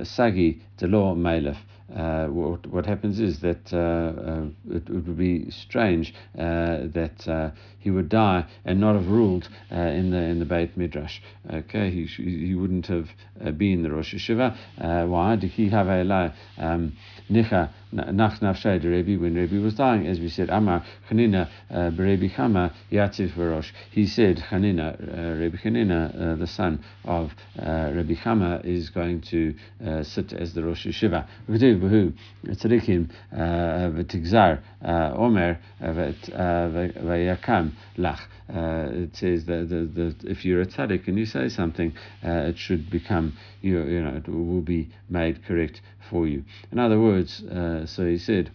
Sagi, 0.03 0.63
the 0.79 0.87
law 0.87 1.15
Mailef. 1.15 1.59
What 1.89 2.67
what 2.67 2.87
happens 2.87 3.21
is 3.21 3.41
that 3.41 3.71
it, 3.71 4.89
it, 4.89 4.91
would 4.91 5.19
be 5.19 5.51
strange 5.51 6.15
that 6.35 7.53
he 7.79 7.91
would 7.91 8.09
die 8.09 8.45
and 8.65 8.81
not 8.81 8.95
have 8.95 9.09
ruled 9.09 9.49
uh, 9.71 9.77
in 9.77 10.11
the 10.11 10.17
in 10.17 10.39
the 10.39 10.45
Beit 10.45 10.77
Midrash. 10.77 11.21
Okay, 11.53 11.91
he 11.91 12.07
he 12.07 12.55
wouldn't 12.55 12.87
have 12.87 13.11
been 13.59 13.83
the 13.83 13.91
Rosh 13.91 14.15
Yeshiva. 14.15 14.57
Why? 15.07 15.37
did 15.37 15.51
he 15.51 15.69
have 15.69 15.89
a 15.89 16.35
Um, 16.59 16.95
nicha 17.93 18.13
nach 18.13 18.41
nafshay 18.41 18.83
Rebbe 18.83 19.21
when 19.21 19.35
Rebbe 19.35 19.57
was 19.61 19.75
dying, 19.75 20.07
as 20.07 20.21
we 20.21 20.29
said, 20.29 20.51
Amar 20.51 20.85
Chanina 21.09 21.49
uh, 21.71 21.91
Rebbe 21.97 22.29
Chama 22.29 22.73
Yativ 22.91 23.31
Varosh. 23.33 23.73
He 23.91 24.07
said 24.07 24.39
Chanina, 24.51 24.95
uh, 24.97 25.39
Rebbe 25.39 25.57
Chanina, 25.59 26.11
uh, 26.15 26.37
the 26.37 26.47
son 26.47 26.83
of 27.05 27.33
uh, 27.59 27.91
Rebbe 27.95 28.15
Chama, 28.15 28.65
is 28.65 28.91
going 28.91 29.21
to 29.23 29.55
uh, 29.85 30.03
sit 30.03 30.33
as 30.33 30.55
the 30.55 30.63
Rosh 30.63 30.87
Yeshiva. 30.87 31.27
V'hu 31.49 32.13
tzarikim 32.47 33.11
uh, 33.33 33.37
v'tigzar 33.37 34.61
uh, 34.85 35.15
Omer 35.17 35.59
v'yakam 35.81 37.73
lach. 37.99 38.21
It 38.49 39.17
says 39.17 39.47
that, 39.47 39.69
that, 39.69 39.95
that 39.95 40.31
if 40.31 40.45
you're 40.45 40.61
a 40.61 40.67
tzaddik 40.67 41.09
and 41.09 41.19
you 41.19 41.27
say 41.27 41.49
something, 41.49 41.93
it 42.23 42.59
should 42.59 42.91
become 42.91 43.37
you, 43.61 43.83
you 43.85 44.03
know 44.03 44.17
it 44.17 44.29
will 44.29 44.61
be 44.61 44.91
made 45.09 45.45
correct 45.45 45.81
for 46.11 46.27
you. 46.27 46.45
In 46.73 46.79
other 46.79 47.01
words, 47.01 47.43
uh, 47.43 47.87
so 47.87 48.07
he 48.07 48.19
said. 48.19 48.51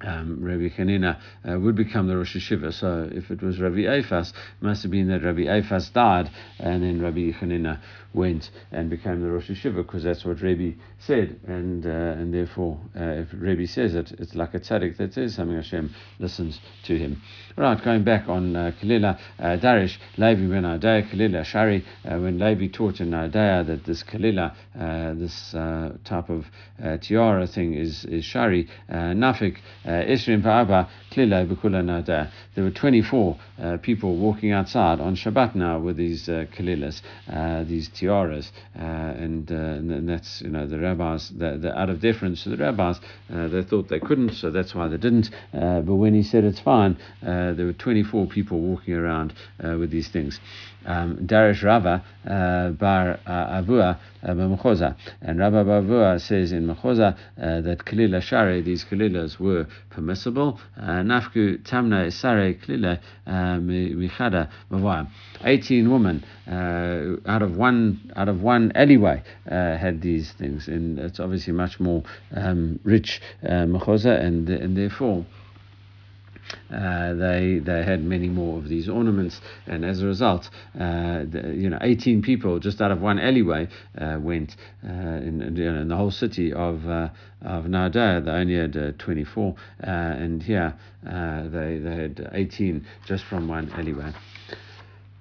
Um, 0.00 0.38
Rabbi 0.40 0.68
Hanina 0.68 1.18
uh, 1.44 1.58
would 1.58 1.74
become 1.74 2.06
the 2.06 2.16
Rosh 2.16 2.36
Yeshiva. 2.36 2.72
So 2.72 3.10
if 3.10 3.32
it 3.32 3.42
was 3.42 3.58
Rabbi 3.58 3.78
Eifas, 3.78 4.30
it 4.30 4.62
must 4.62 4.82
have 4.82 4.92
been 4.92 5.08
that 5.08 5.24
Rabbi 5.24 5.46
Eifas 5.46 5.92
died 5.92 6.30
and 6.60 6.84
then 6.84 7.02
Rabbi 7.02 7.32
Hanina 7.32 7.80
went 8.14 8.50
and 8.72 8.90
became 8.90 9.20
the 9.20 9.30
Rosh 9.30 9.50
Yeshiva 9.50 9.76
because 9.76 10.04
that's 10.04 10.24
what 10.24 10.40
Rabbi 10.42 10.72
said. 10.98 11.38
And 11.46 11.86
uh, 11.86 11.88
and 11.88 12.32
therefore, 12.32 12.78
uh, 12.96 13.22
if 13.22 13.28
Rabbi 13.32 13.66
says 13.66 13.94
it, 13.94 14.12
it's 14.18 14.34
like 14.34 14.54
a 14.54 14.60
tzaddik 14.60 14.96
that 14.96 15.14
says 15.14 15.34
something, 15.34 15.56
Hashem 15.56 15.94
listens 16.18 16.60
to 16.84 16.98
him. 16.98 17.22
Right, 17.58 17.82
going 17.82 18.04
back 18.04 18.28
on 18.28 18.54
uh, 18.54 18.70
Kalila, 18.80 19.18
uh, 19.40 19.42
Darish, 19.56 19.96
Levi 20.16 20.46
ben 20.46 20.62
Adaya, 20.62 21.10
Kalila, 21.10 21.44
Shari, 21.44 21.84
uh, 22.04 22.16
when 22.18 22.38
Levi 22.38 22.68
taught 22.68 23.00
in 23.00 23.10
Adaya 23.10 23.66
that 23.66 23.84
this 23.84 24.04
Kalila, 24.04 24.54
uh, 24.78 25.14
this 25.14 25.54
uh, 25.54 25.96
type 26.04 26.30
of 26.30 26.46
uh, 26.80 26.98
tiara 26.98 27.48
thing 27.48 27.74
is, 27.74 28.04
is 28.04 28.24
Shari, 28.24 28.68
uh, 28.88 28.94
Nafik, 28.94 29.56
Isrim 29.84 30.40
Pa'aba, 30.40 30.88
Kalila, 31.10 31.48
Bukula 31.48 31.82
Nadaya. 31.82 32.30
There 32.54 32.62
were 32.62 32.70
24 32.70 33.36
people 33.82 34.16
walking 34.16 34.52
outside 34.52 35.00
on 35.00 35.16
Shabbat 35.16 35.56
now 35.56 35.80
with 35.80 35.96
these 35.96 36.28
uh, 36.28 36.46
Kalilas, 36.56 37.02
these 37.66 37.88
tiaras, 37.98 38.52
and, 38.74 39.50
and 39.50 40.08
that's, 40.08 40.42
you 40.42 40.50
know, 40.50 40.66
the 40.66 40.78
rabbis, 40.78 41.30
the, 41.30 41.58
the, 41.58 41.78
out 41.78 41.90
of 41.90 42.00
deference 42.00 42.44
to 42.44 42.50
the 42.50 42.56
rabbis, 42.56 42.98
they 43.28 43.62
thought 43.62 43.88
they 43.88 44.00
couldn't, 44.00 44.34
so 44.34 44.50
that's 44.50 44.74
why 44.74 44.88
they 44.88 44.96
didn't. 44.96 45.30
but 45.52 45.94
when 45.94 46.14
he 46.14 46.22
said 46.22 46.44
it's 46.44 46.60
fine, 46.60 46.96
uh, 47.22 47.52
there 47.52 47.66
were 47.66 47.72
24 47.72 48.26
people 48.26 48.60
walking 48.60 48.94
around 48.94 49.32
uh, 49.64 49.76
with 49.78 49.90
these 49.90 50.08
things. 50.08 50.40
Um, 50.88 51.18
Darish 51.26 51.62
Rava 51.62 52.02
uh, 52.26 52.70
Bar 52.70 53.20
uh, 53.26 53.60
Avua 53.60 53.98
uh, 54.22 54.94
And 55.20 55.38
Rabba 55.38 55.62
Bavua 55.64 56.18
says 56.18 56.52
in 56.52 56.66
Mechoza 56.66 57.14
uh, 57.14 57.60
that 57.60 57.84
Kalila 57.84 58.22
Share, 58.22 58.62
these 58.62 58.86
Kalilas 58.86 59.38
were 59.38 59.66
permissible. 59.90 60.58
Nafku 60.80 61.58
Tamna 61.62 62.06
Isare 62.06 62.58
Kalila 62.64 62.98
Michada 63.26 64.48
Mavua. 64.70 65.06
18 65.44 65.90
women 65.90 66.24
uh, 66.50 67.30
out 67.30 67.42
of 67.42 67.56
one 67.56 68.10
out 68.16 68.28
of 68.28 68.42
one 68.42 68.72
alleyway 68.74 69.22
uh, 69.50 69.76
had 69.76 70.00
these 70.00 70.32
things, 70.32 70.68
and 70.68 70.98
it's 70.98 71.20
obviously 71.20 71.52
much 71.52 71.78
more 71.78 72.02
um, 72.34 72.80
rich 72.84 73.20
uh, 73.44 73.48
and, 73.48 74.48
and 74.48 74.76
therefore 74.76 75.24
uh, 76.72 77.14
they 77.14 77.58
they 77.58 77.82
had 77.82 78.02
many 78.02 78.28
more 78.28 78.58
of 78.58 78.68
these 78.68 78.88
ornaments, 78.88 79.40
and 79.66 79.84
as 79.84 80.02
a 80.02 80.06
result, 80.06 80.50
uh, 80.78 81.24
the, 81.30 81.54
you 81.54 81.70
know, 81.70 81.78
18 81.80 82.22
people 82.22 82.58
just 82.58 82.80
out 82.80 82.90
of 82.90 83.00
one 83.00 83.18
alleyway 83.18 83.68
uh, 83.98 84.18
went 84.20 84.56
uh, 84.86 84.90
in, 84.90 85.54
you 85.56 85.72
know, 85.72 85.80
in 85.80 85.88
the 85.88 85.96
whole 85.96 86.10
city 86.10 86.52
of 86.52 86.86
uh, 86.88 87.08
of 87.42 87.66
Nada. 87.68 88.20
They 88.24 88.30
only 88.30 88.56
had 88.56 88.98
24, 88.98 89.54
and 89.80 90.42
here 90.42 90.74
they 91.02 91.78
they 91.82 91.94
had 91.94 92.30
18 92.32 92.86
just 93.06 93.24
from 93.24 93.48
one 93.48 93.70
alleyway. 93.72 94.12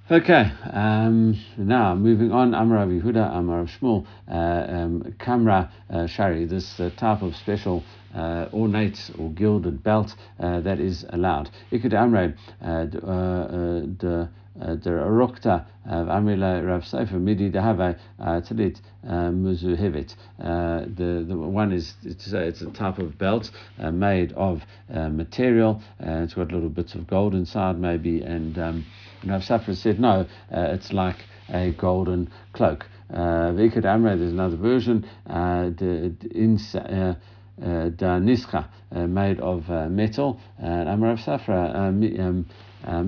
Okay, 0.10 0.50
um, 0.72 1.38
now 1.58 1.94
moving 1.94 2.32
on, 2.32 2.54
Amar 2.54 2.78
Rav 2.78 2.88
Yehuda, 2.88 3.36
Amar 3.36 3.66
Shmuel, 3.66 4.08
uh, 4.32 4.34
um, 4.34 5.16
Kamra 5.20 5.70
uh, 5.90 6.08
Shari, 6.08 6.46
this 6.46 6.80
uh, 6.80 6.90
type 6.96 7.22
of 7.22 7.36
special 7.36 7.84
uh, 8.16 8.48
ornate 8.54 9.12
or 9.20 9.32
gilded 9.32 9.84
belt 9.84 10.16
uh, 10.40 10.62
that 10.62 10.80
is 10.80 11.06
allowed. 11.10 11.50
Ikud 11.74 11.92
Amre, 11.92 12.38
the 12.62 14.30
der 14.58 15.00
Arokta 15.00 15.66
Amrila 15.88 16.66
Rav 16.66 16.84
Safra 16.84 17.20
Midi 17.20 17.52
Dehave 17.52 18.00
Tzilit 18.20 18.80
Muzuhevit. 19.06 20.16
The 20.40 21.26
the 21.28 21.38
one 21.38 21.74
is 21.74 21.96
it's 22.04 22.32
a, 22.32 22.48
it's 22.48 22.62
a 22.62 22.72
type 22.72 22.98
of 22.98 23.18
belt 23.18 23.52
uh, 23.80 23.92
made 23.92 24.32
of 24.34 24.62
uh, 24.94 25.10
material. 25.10 25.82
Uh, 26.02 26.24
it's 26.24 26.34
got 26.34 26.52
little 26.52 26.70
bits 26.70 26.96
of 26.96 27.08
gold 27.08 27.36
inside 27.36 27.78
maybe, 27.80 28.22
and 28.22 28.58
um, 28.58 28.86
Rav 29.26 29.42
Safra 29.42 29.76
said 29.76 30.00
no, 30.00 30.26
it's 30.52 30.94
like 30.94 31.18
a 31.50 31.72
golden 31.72 32.30
cloak. 32.54 32.86
Vikad 33.12 33.86
Amre, 33.86 34.18
there's 34.18 34.32
another 34.32 34.58
version. 34.58 35.06
In, 35.28 36.60
uh, 36.76 37.16
uh, 37.60 39.08
made 39.08 39.40
of 39.40 39.70
uh, 39.72 39.90
metal, 39.90 40.40
and 40.60 40.88
Amarav 40.88 41.18
Safra, 41.24 41.76
um, 41.76 42.46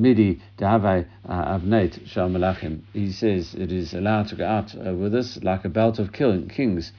midi 0.02 0.42
dahave 0.58 1.06
avnate 1.28 2.08
shal 2.08 2.30
malachim. 2.30 2.82
He 2.94 3.12
says 3.12 3.54
it 3.54 3.72
is 3.72 3.94
allowed 3.94 4.28
to 4.30 4.36
go 4.36 4.48
out 4.48 4.74
with 4.74 5.14
us 5.14 5.38
like 5.44 5.66
a 5.66 5.70
belt 5.70 6.00
of 6.00 6.12
kings 6.12 6.92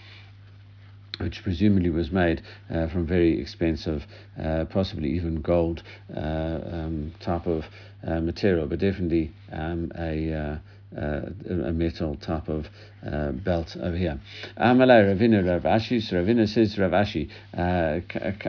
which 1.20 1.42
presumably 1.42 1.90
was 1.90 2.10
made 2.10 2.42
uh, 2.70 2.86
from 2.88 3.06
very 3.06 3.40
expensive, 3.40 4.06
uh, 4.42 4.64
possibly 4.66 5.10
even 5.10 5.40
gold 5.40 5.82
uh, 6.16 6.20
um, 6.20 7.12
type 7.20 7.46
of 7.46 7.64
material, 8.02 8.66
but 8.66 8.78
definitely 8.78 9.30
um, 9.52 9.92
a 9.98 10.58
uh, 10.96 11.20
a 11.48 11.72
metal 11.72 12.16
type 12.16 12.48
of 12.48 12.66
uh, 13.06 13.32
belt 13.32 13.76
over 13.80 13.96
here. 13.96 14.20
Amalei 14.58 15.14
Ravina 15.14 15.46
Rav 15.46 15.62
Ashi, 15.62 16.00
so 16.00 16.16
Ravina 16.16 16.48
says 16.48 16.78
Rav 16.78 16.92
Ashi, 16.92 17.28
uh, 17.56 18.00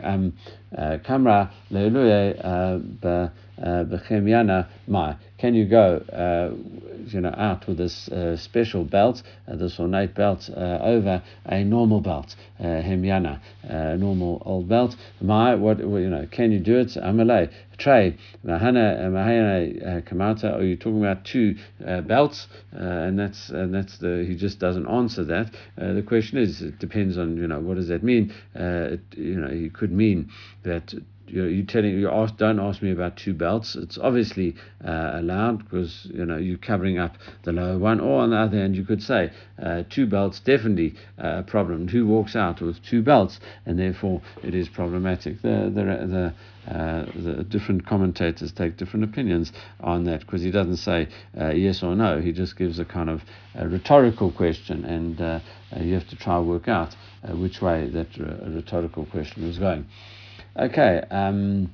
um, 0.02 0.32
Kamra 0.74 1.50
Leiluye 1.70 2.40
Bechemiana 3.58 4.68
Mai. 4.86 5.16
Can 5.38 5.54
you 5.54 5.66
go 5.66 6.02
you 7.12 7.20
know, 7.20 7.34
out 7.36 7.66
with 7.66 7.78
this 7.78 8.08
uh, 8.08 8.36
special 8.36 8.84
belt, 8.84 9.22
uh, 9.48 9.56
this 9.56 9.78
ornate 9.78 10.14
belt, 10.14 10.48
uh, 10.54 10.78
over 10.82 11.22
a 11.46 11.64
normal 11.64 12.00
belt, 12.00 12.34
uh, 12.60 12.64
hemyana, 12.64 13.40
normal 13.98 14.42
old 14.44 14.68
belt. 14.68 14.96
My, 15.20 15.54
what, 15.54 15.78
you 15.78 16.10
know, 16.10 16.26
can 16.30 16.52
you 16.52 16.60
do 16.60 16.78
it? 16.78 16.88
Amalei, 16.88 17.50
tray, 17.78 18.16
mahana, 18.44 19.08
mahana 19.10 20.02
kamata. 20.08 20.56
Are 20.56 20.62
you 20.62 20.76
talking 20.76 21.04
about 21.04 21.24
two 21.24 21.56
belts? 22.06 22.46
and 22.72 23.18
that's 23.18 23.50
and 23.50 23.74
that's 23.74 23.98
the 23.98 24.24
he 24.26 24.34
just 24.42 24.58
doesn't 24.58 24.88
answer 24.88 25.24
that. 25.24 25.54
Uh, 25.80 25.92
the 25.94 26.02
question 26.02 26.36
is, 26.36 26.60
it 26.60 26.78
depends 26.78 27.16
on 27.16 27.36
you 27.38 27.46
know 27.46 27.60
what 27.60 27.76
does 27.76 27.88
that 27.88 28.02
mean. 28.02 28.34
Uh, 28.54 28.96
it, 28.96 29.00
you 29.16 29.36
know, 29.40 29.48
it 29.48 29.72
could 29.72 29.92
mean 29.92 30.30
that 30.64 30.92
you're, 31.32 31.48
you're 31.48 31.64
telling 31.64 31.98
you 31.98 32.10
ask, 32.10 32.36
don't 32.36 32.60
ask 32.60 32.82
me 32.82 32.92
about 32.92 33.16
two 33.16 33.32
belts. 33.32 33.74
It's 33.74 33.96
obviously 33.96 34.54
uh, 34.86 35.12
allowed 35.14 35.64
because 35.64 36.06
you 36.12 36.26
know 36.26 36.36
you're 36.36 36.58
covering 36.58 36.98
up 36.98 37.16
the 37.44 37.52
lower 37.52 37.78
one. 37.78 38.00
Or 38.00 38.20
on 38.20 38.30
the 38.30 38.36
other 38.36 38.58
hand, 38.58 38.76
you 38.76 38.84
could 38.84 39.02
say 39.02 39.32
uh, 39.60 39.84
two 39.88 40.06
belts 40.06 40.40
definitely 40.40 40.94
uh, 41.18 41.38
a 41.38 41.42
problem. 41.42 41.88
Who 41.88 42.06
walks 42.06 42.36
out 42.36 42.60
with 42.60 42.82
two 42.84 43.02
belts, 43.02 43.40
and 43.64 43.78
therefore 43.78 44.20
it 44.42 44.54
is 44.54 44.68
problematic. 44.68 45.40
The 45.40 45.72
the 45.74 45.84
the 46.06 46.34
uh, 46.70 47.06
the 47.16 47.44
different 47.44 47.86
commentators 47.86 48.52
take 48.52 48.76
different 48.76 49.04
opinions 49.04 49.52
on 49.80 50.04
that 50.04 50.20
because 50.20 50.42
he 50.42 50.50
doesn't 50.50 50.76
say 50.76 51.08
uh, 51.40 51.48
yes 51.48 51.82
or 51.82 51.96
no. 51.96 52.20
He 52.20 52.32
just 52.32 52.58
gives 52.58 52.78
a 52.78 52.84
kind 52.84 53.08
of 53.08 53.22
a 53.54 53.66
rhetorical 53.66 54.30
question, 54.30 54.84
and 54.84 55.20
uh, 55.20 55.40
you 55.80 55.94
have 55.94 56.08
to 56.08 56.16
try 56.16 56.36
and 56.36 56.46
work 56.46 56.68
out 56.68 56.94
which 57.30 57.62
way 57.62 57.88
that 57.88 58.08
rhetorical 58.18 59.06
question 59.06 59.46
was 59.46 59.58
going. 59.58 59.86
Okay. 60.56 61.02
Um, 61.10 61.70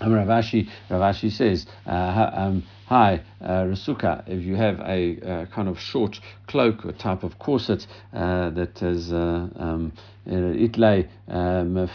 Rav 0.00 0.28
Ashi, 0.28 0.68
Ravashi 0.88 1.30
says, 1.30 1.66
uh, 1.86 2.30
um, 2.34 2.64
hi, 2.86 3.20
uh, 3.40 3.64
Rasuka, 3.64 4.24
if 4.26 4.42
you 4.42 4.56
have 4.56 4.80
a 4.80 5.20
uh, 5.20 5.46
kind 5.46 5.68
of 5.68 5.78
short 5.78 6.18
cloak 6.46 6.84
or 6.84 6.92
type 6.92 7.22
of 7.22 7.38
corset 7.38 7.86
uh, 8.12 8.50
that 8.50 8.82
is 8.82 9.12
uh, 9.12 9.48
um, 9.56 9.92
Eh, 10.24 10.66
itlay 10.68 11.08
eh, 11.26 11.86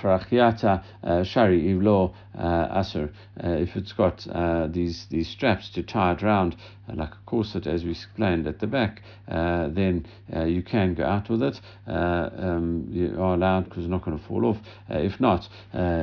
farachiata 0.00 0.84
eh, 1.02 1.24
shari 1.24 1.60
ivlo 1.72 2.14
asur. 2.36 3.10
If 3.36 3.76
it's 3.76 3.92
got 3.92 4.26
these 4.72 5.06
these 5.10 5.28
straps 5.28 5.70
to 5.70 5.82
tie 5.82 6.12
it 6.12 6.22
around 6.22 6.56
like 6.92 7.12
a 7.12 7.18
corset, 7.26 7.66
as 7.66 7.84
we 7.84 7.92
explained 7.92 8.46
at 8.46 8.58
the 8.58 8.66
back, 8.66 9.02
then 9.26 10.06
you 10.46 10.62
can 10.62 10.94
go 10.94 11.04
out 11.04 11.30
with 11.30 11.42
it. 11.42 11.60
Um, 11.86 12.88
you 12.90 13.14
are 13.18 13.34
allowed 13.34 13.64
because 13.64 13.84
it's 13.84 13.90
not 13.90 14.04
going 14.04 14.18
to 14.18 14.24
fall 14.24 14.44
off. 14.46 14.58
if 14.88 15.20
not, 15.20 15.48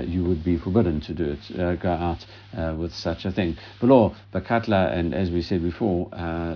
you 0.07 0.23
would 0.23 0.43
be 0.43 0.57
forbidden 0.57 1.01
to 1.01 1.13
do 1.13 1.37
it. 1.37 1.79
go 1.81 1.91
out 1.91 2.25
with 2.77 2.93
such 2.93 3.25
a 3.25 3.31
thing. 3.31 3.57
Below 3.79 4.15
the 4.31 4.41
katla, 4.41 4.87
and 4.91 5.13
as 5.13 5.29
we 5.29 5.41
said 5.41 5.61
before, 5.61 6.09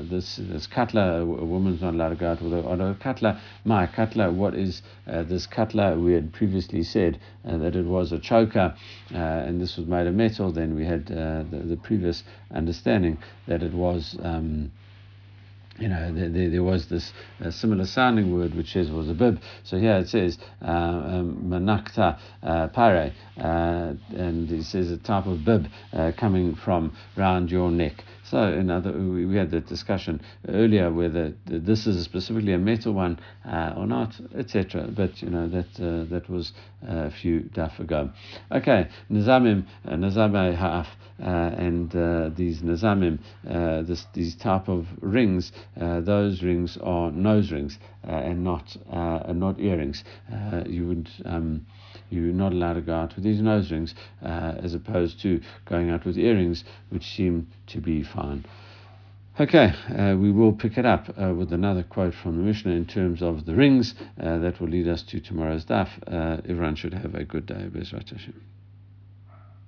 this 0.09 0.37
this 0.37 0.67
katla, 0.67 1.21
a 1.21 1.25
woman's 1.25 1.81
not 1.81 1.93
allowed 1.93 2.09
to 2.09 2.15
go 2.15 2.31
out 2.31 2.41
with 2.41 2.53
a 2.53 2.97
katla. 2.99 3.39
My 3.65 3.87
katla, 3.87 4.31
what 4.31 4.55
is 4.55 4.81
uh, 5.07 5.23
this 5.23 5.47
katla, 5.47 5.97
we 5.99 6.13
had 6.13 6.33
previously 6.33 6.83
said 6.83 7.19
uh, 7.47 7.57
that 7.57 7.75
it 7.75 7.85
was 7.85 8.11
a 8.11 8.19
choker 8.19 8.75
uh, 9.13 9.17
and 9.17 9.61
this 9.61 9.77
was 9.77 9.85
made 9.85 10.07
of 10.07 10.15
metal. 10.15 10.51
Then 10.51 10.75
we 10.75 10.85
had 10.85 11.11
uh, 11.11 11.43
the, 11.49 11.63
the, 11.65 11.77
previous 11.77 12.23
understanding 12.53 13.17
that 13.47 13.61
it 13.63 13.73
was. 13.73 14.17
Um, 14.21 14.71
you 15.77 15.89
know, 15.89 16.13
there, 16.13 16.49
there, 16.49 16.63
was 16.63 16.87
this 16.87 17.11
uh, 17.43 17.51
similar 17.51 17.85
sounding 17.85 18.33
word 18.33 18.55
which 18.55 18.71
says 18.71 18.89
was 18.89 19.09
a 19.09 19.13
bib. 19.13 19.41
So 19.63 19.77
here 19.77 19.97
it 19.97 20.07
says 20.07 20.37
um, 20.61 21.43
manakta 21.47 22.17
uh, 22.41 22.67
pare, 22.69 23.13
and 23.35 24.51
it 24.51 24.63
says 24.63 24.89
a 24.89 24.97
type 24.97 25.25
of 25.25 25.43
bib 25.43 25.67
uh, 25.91 26.13
coming 26.17 26.55
from 26.55 26.95
round 27.17 27.51
your 27.51 27.71
neck. 27.71 28.05
So, 28.29 28.41
in 28.51 28.71
other, 28.71 28.91
we 28.91 29.27
we 29.27 29.35
had 29.37 29.51
that 29.51 29.67
discussion 29.67 30.19
earlier 30.47 30.91
whether 30.91 31.33
this 31.45 31.85
is 31.85 32.03
specifically 32.03 32.53
a 32.53 32.57
metal 32.57 32.93
one 32.93 33.19
uh, 33.45 33.73
or 33.77 33.85
not, 33.85 34.19
etc. 34.35 34.87
But 34.87 35.21
you 35.21 35.29
know 35.29 35.47
that 35.47 35.79
uh, 35.79 36.05
that 36.09 36.27
was 36.27 36.51
a 36.81 37.11
few 37.11 37.41
daf 37.41 37.79
ago. 37.79 38.09
Okay, 38.51 38.87
nizamim, 39.11 39.65
uh, 39.87 39.91
nizamei 39.91 40.55
ha'af, 40.55 40.87
uh, 41.21 41.25
and 41.25 41.95
uh, 41.95 42.29
these 42.35 42.61
nizamim, 42.63 43.19
uh, 43.47 43.83
this 43.83 44.07
these 44.13 44.35
type 44.35 44.69
of 44.69 44.87
rings, 45.01 45.51
those 45.77 46.41
rings 46.41 46.79
are 46.81 47.11
nose 47.11 47.51
rings 47.51 47.77
and 48.03 48.43
not 48.43 48.75
and 48.89 49.39
not 49.39 49.59
earrings. 49.59 50.03
you 50.65 50.87
would. 50.87 51.09
Um, 51.25 51.67
you're 52.09 52.33
not 52.33 52.53
allowed 52.53 52.73
to 52.73 52.81
go 52.81 52.95
out 52.95 53.15
with 53.15 53.23
these 53.23 53.41
nose 53.41 53.71
rings 53.71 53.93
uh, 54.23 54.55
as 54.63 54.73
opposed 54.73 55.21
to 55.21 55.41
going 55.65 55.89
out 55.89 56.05
with 56.05 56.17
earrings, 56.17 56.63
which 56.89 57.03
seem 57.03 57.47
to 57.67 57.79
be 57.79 58.03
fine. 58.03 58.45
Okay, 59.37 59.73
uh, 59.89 60.15
we 60.17 60.31
will 60.31 60.53
pick 60.53 60.77
it 60.77 60.85
up 60.85 61.09
uh, 61.21 61.33
with 61.33 61.51
another 61.51 61.83
quote 61.83 62.13
from 62.13 62.37
the 62.37 62.43
Mishnah 62.43 62.71
in 62.71 62.85
terms 62.85 63.21
of 63.21 63.45
the 63.45 63.53
rings. 63.53 63.93
Uh, 64.17 64.37
that 64.37 64.61
will 64.61 64.69
lead 64.69 64.87
us 64.87 65.03
to 65.03 65.19
tomorrow's 65.19 65.65
daf. 65.65 65.89
Uh, 66.07 66.41
everyone 66.47 66.75
should 66.75 66.93
have 66.93 67.15
a 67.15 67.25
good 67.25 67.45
day. 67.45 67.67
Bezrat 67.69 68.09
Hashem. 68.09 68.41